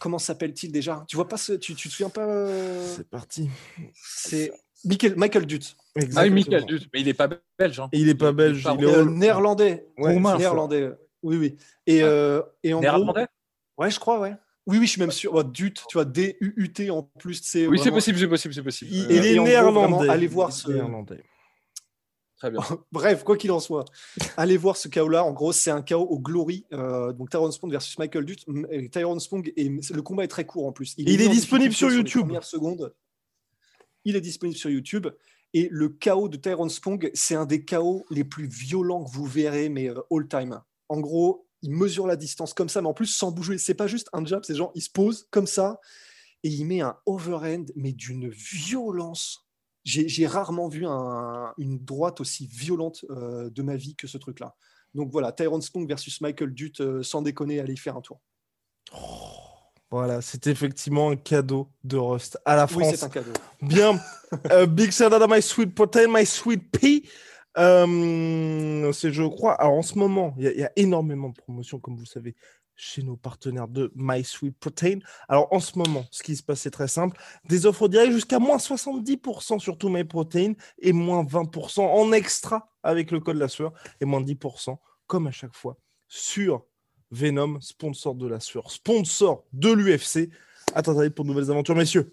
comment 0.00 0.18
s'appelle-t-il 0.18 0.72
déjà? 0.72 1.04
Tu 1.08 1.16
vois 1.16 1.28
pas 1.28 1.36
ce, 1.36 1.52
tu, 1.52 1.74
tu 1.74 1.88
te 1.88 1.92
souviens 1.92 2.08
pas 2.10 2.24
euh, 2.26 2.86
C'est 2.96 3.08
parti. 3.08 3.48
C'est 3.94 4.52
Michael, 4.84 5.14
Michael 5.16 5.46
Dutt. 5.46 5.76
Ah 5.76 5.90
oui, 5.96 6.02
Exactement. 6.04 6.34
Michael 6.34 6.64
Dutt. 6.66 6.88
Mais 6.94 7.00
il 7.00 7.08
est 7.08 7.14
pas 7.14 7.28
belge. 7.58 7.80
Hein. 7.80 7.88
Et 7.92 8.00
il 8.00 8.08
est 8.08 8.14
pas 8.14 8.32
belge, 8.32 8.66
il 8.78 8.84
est 8.84 8.86
Euh, 8.88 9.02
au- 9.04 9.10
néerlandais. 9.10 9.86
Ouais, 9.98 10.12
Roumain. 10.14 10.30
c'est 10.30 10.34
ça. 10.34 10.38
Néerlandais. 10.38 10.90
Oui, 11.22 11.36
oui. 11.36 11.56
Et, 11.86 12.02
Ah. 12.02 12.06
euh, 12.06 12.42
et 12.64 12.72
en 12.74 12.78
gros, 12.78 12.82
Néerlandais? 12.82 13.26
Ouais, 13.78 13.90
je 13.90 14.00
crois, 14.00 14.18
ouais. 14.20 14.34
Oui, 14.66 14.78
oui, 14.78 14.86
je 14.86 14.92
suis 14.92 15.00
même 15.00 15.10
sûr. 15.10 15.34
Ouais, 15.34 15.42
Dutt, 15.44 15.82
tu 15.88 15.94
vois, 15.94 16.04
D-U-U-T 16.04 16.90
en 16.90 17.02
plus, 17.02 17.40
c'est. 17.42 17.66
Oui, 17.66 17.78
c'est 17.78 17.82
vraiment- 17.84 17.96
possible, 17.96 18.18
c'est 18.18 18.28
possible, 18.28 18.54
c'est 18.54 18.62
possible. 18.62 18.90
Il, 18.92 19.02
Euh, 19.02 19.06
il 19.10 19.24
et 19.26 19.32
est 19.32 19.36
gros, 19.36 19.44
néerlandais. 19.46 19.80
vraiment, 19.80 20.00
allez 20.12 20.26
voir 20.28 20.48
Il 20.50 20.52
est 20.52 20.56
ce- 20.56 20.70
néerlandais. 20.72 21.22
Très 22.42 22.50
bien. 22.50 22.60
Bref, 22.92 23.22
quoi 23.22 23.36
qu'il 23.36 23.52
en 23.52 23.60
soit, 23.60 23.84
allez 24.36 24.56
voir 24.56 24.76
ce 24.76 24.88
chaos-là. 24.88 25.24
En 25.24 25.30
gros, 25.30 25.52
c'est 25.52 25.70
un 25.70 25.80
chaos 25.80 26.08
au 26.10 26.18
Glory. 26.18 26.66
Euh, 26.72 27.12
donc 27.12 27.30
Tyrone 27.30 27.52
Spong 27.52 27.70
versus 27.70 27.96
Michael 28.00 28.24
Dutt. 28.24 28.44
Et 28.72 28.88
Tyrone 28.88 29.20
Spong, 29.20 29.52
et 29.56 29.68
le 29.68 30.02
combat 30.02 30.24
est 30.24 30.28
très 30.28 30.44
court 30.44 30.66
en 30.66 30.72
plus. 30.72 30.94
Il 30.98 31.20
est 31.20 31.28
disponible 31.28 31.72
sur 31.72 31.88
les 31.88 31.94
YouTube. 31.94 32.32
secondes. 32.42 32.92
Il 34.04 34.16
est 34.16 34.20
disponible 34.20 34.58
sur 34.58 34.70
YouTube. 34.70 35.06
Et 35.54 35.68
le 35.70 35.90
chaos 35.90 36.28
de 36.28 36.36
Tyrone 36.36 36.68
Spong, 36.68 37.12
c'est 37.14 37.36
un 37.36 37.46
des 37.46 37.64
chaos 37.64 38.04
les 38.10 38.24
plus 38.24 38.48
violents 38.48 39.04
que 39.04 39.10
vous 39.12 39.24
verrez, 39.26 39.68
mais 39.68 39.88
euh, 39.88 40.00
all 40.10 40.26
time. 40.26 40.60
En 40.88 40.98
gros, 40.98 41.46
il 41.62 41.70
mesure 41.70 42.08
la 42.08 42.16
distance 42.16 42.54
comme 42.54 42.68
ça, 42.68 42.82
mais 42.82 42.88
en 42.88 42.94
plus 42.94 43.06
sans 43.06 43.30
bouger. 43.30 43.56
C'est 43.56 43.74
pas 43.74 43.86
juste 43.86 44.08
un 44.12 44.24
jab, 44.26 44.42
c'est 44.44 44.56
genre, 44.56 44.72
il 44.74 44.82
se 44.82 44.90
pose 44.90 45.28
comme 45.30 45.46
ça 45.46 45.78
et 46.42 46.48
il 46.48 46.64
met 46.64 46.80
un 46.80 46.96
overhand, 47.06 47.66
mais 47.76 47.92
d'une 47.92 48.30
violence. 48.30 49.46
J'ai 49.84 50.26
rarement 50.26 50.68
vu 50.68 50.86
un- 50.86 51.52
une 51.58 51.78
droite 51.78 52.20
aussi 52.20 52.46
violente 52.46 53.04
euh, 53.10 53.50
de 53.50 53.62
ma 53.62 53.76
vie 53.76 53.96
que 53.96 54.06
ce 54.06 54.16
truc-là. 54.18 54.54
Donc 54.94 55.10
voilà, 55.10 55.32
Tyrone 55.32 55.62
Spong 55.62 55.88
versus 55.88 56.20
Michael 56.20 56.52
Dutt, 56.52 56.80
euh, 56.80 57.02
sans 57.02 57.22
déconner, 57.22 57.58
allez 57.60 57.72
y 57.74 57.76
faire 57.78 57.96
un 57.96 58.00
tour. 58.00 58.20
Voilà, 59.90 60.22
c'est 60.22 60.46
effectivement 60.46 61.10
un 61.10 61.16
cadeau 61.16 61.68
de 61.84 61.96
Rust 61.98 62.38
à 62.44 62.56
la 62.56 62.64
Oui, 62.64 62.70
France. 62.70 62.94
c'est 62.96 63.04
un 63.04 63.08
cadeau. 63.08 63.32
Bien. 63.60 64.00
Euh, 64.50 64.64
big 64.64 64.90
shout 64.92 65.04
out 65.04 65.12
à 65.20 65.26
My 65.28 65.42
Sweet 65.42 65.74
Protein, 65.74 66.06
My 66.08 66.24
Sweet 66.24 66.70
Pea. 66.70 67.06
Euh, 67.58 68.90
c'est, 68.94 69.12
je 69.12 69.22
crois, 69.24 69.52
alors 69.60 69.74
en 69.74 69.82
ce 69.82 69.98
moment, 69.98 70.34
il 70.38 70.46
y, 70.50 70.58
y 70.60 70.64
a 70.64 70.72
énormément 70.74 71.28
de 71.28 71.34
promotions, 71.34 71.78
comme 71.78 71.96
vous 71.98 72.06
savez, 72.06 72.34
chez 72.82 73.04
nos 73.04 73.16
partenaires 73.16 73.68
de 73.68 73.92
My 73.94 74.24
Sweet 74.24 74.58
Protein. 74.58 74.98
Alors 75.28 75.46
en 75.52 75.60
ce 75.60 75.78
moment, 75.78 76.04
ce 76.10 76.22
qui 76.22 76.34
se 76.34 76.42
passe, 76.42 76.62
c'est 76.62 76.70
très 76.72 76.88
simple. 76.88 77.16
Des 77.48 77.64
offres 77.64 77.86
directes 77.86 78.12
jusqu'à 78.12 78.40
moins 78.40 78.56
70% 78.56 79.60
sur 79.60 79.78
tout 79.78 79.88
My 79.88 80.02
Protein 80.02 80.54
et 80.80 80.92
moins 80.92 81.22
20% 81.22 81.80
en 81.80 82.12
extra 82.12 82.68
avec 82.82 83.12
le 83.12 83.20
code 83.20 83.36
la 83.36 83.46
sueur 83.46 83.72
et 84.00 84.04
moins 84.04 84.20
10% 84.20 84.76
comme 85.06 85.28
à 85.28 85.30
chaque 85.30 85.54
fois 85.54 85.76
sur 86.08 86.64
Venom, 87.12 87.60
sponsor 87.60 88.16
de 88.16 88.26
la 88.26 88.40
sueur, 88.40 88.70
sponsor 88.70 89.44
de 89.52 89.70
l'UFC. 89.70 90.30
Attendez 90.74 91.10
pour 91.10 91.24
de 91.24 91.30
nouvelles 91.30 91.50
aventures, 91.50 91.76
messieurs. 91.76 92.12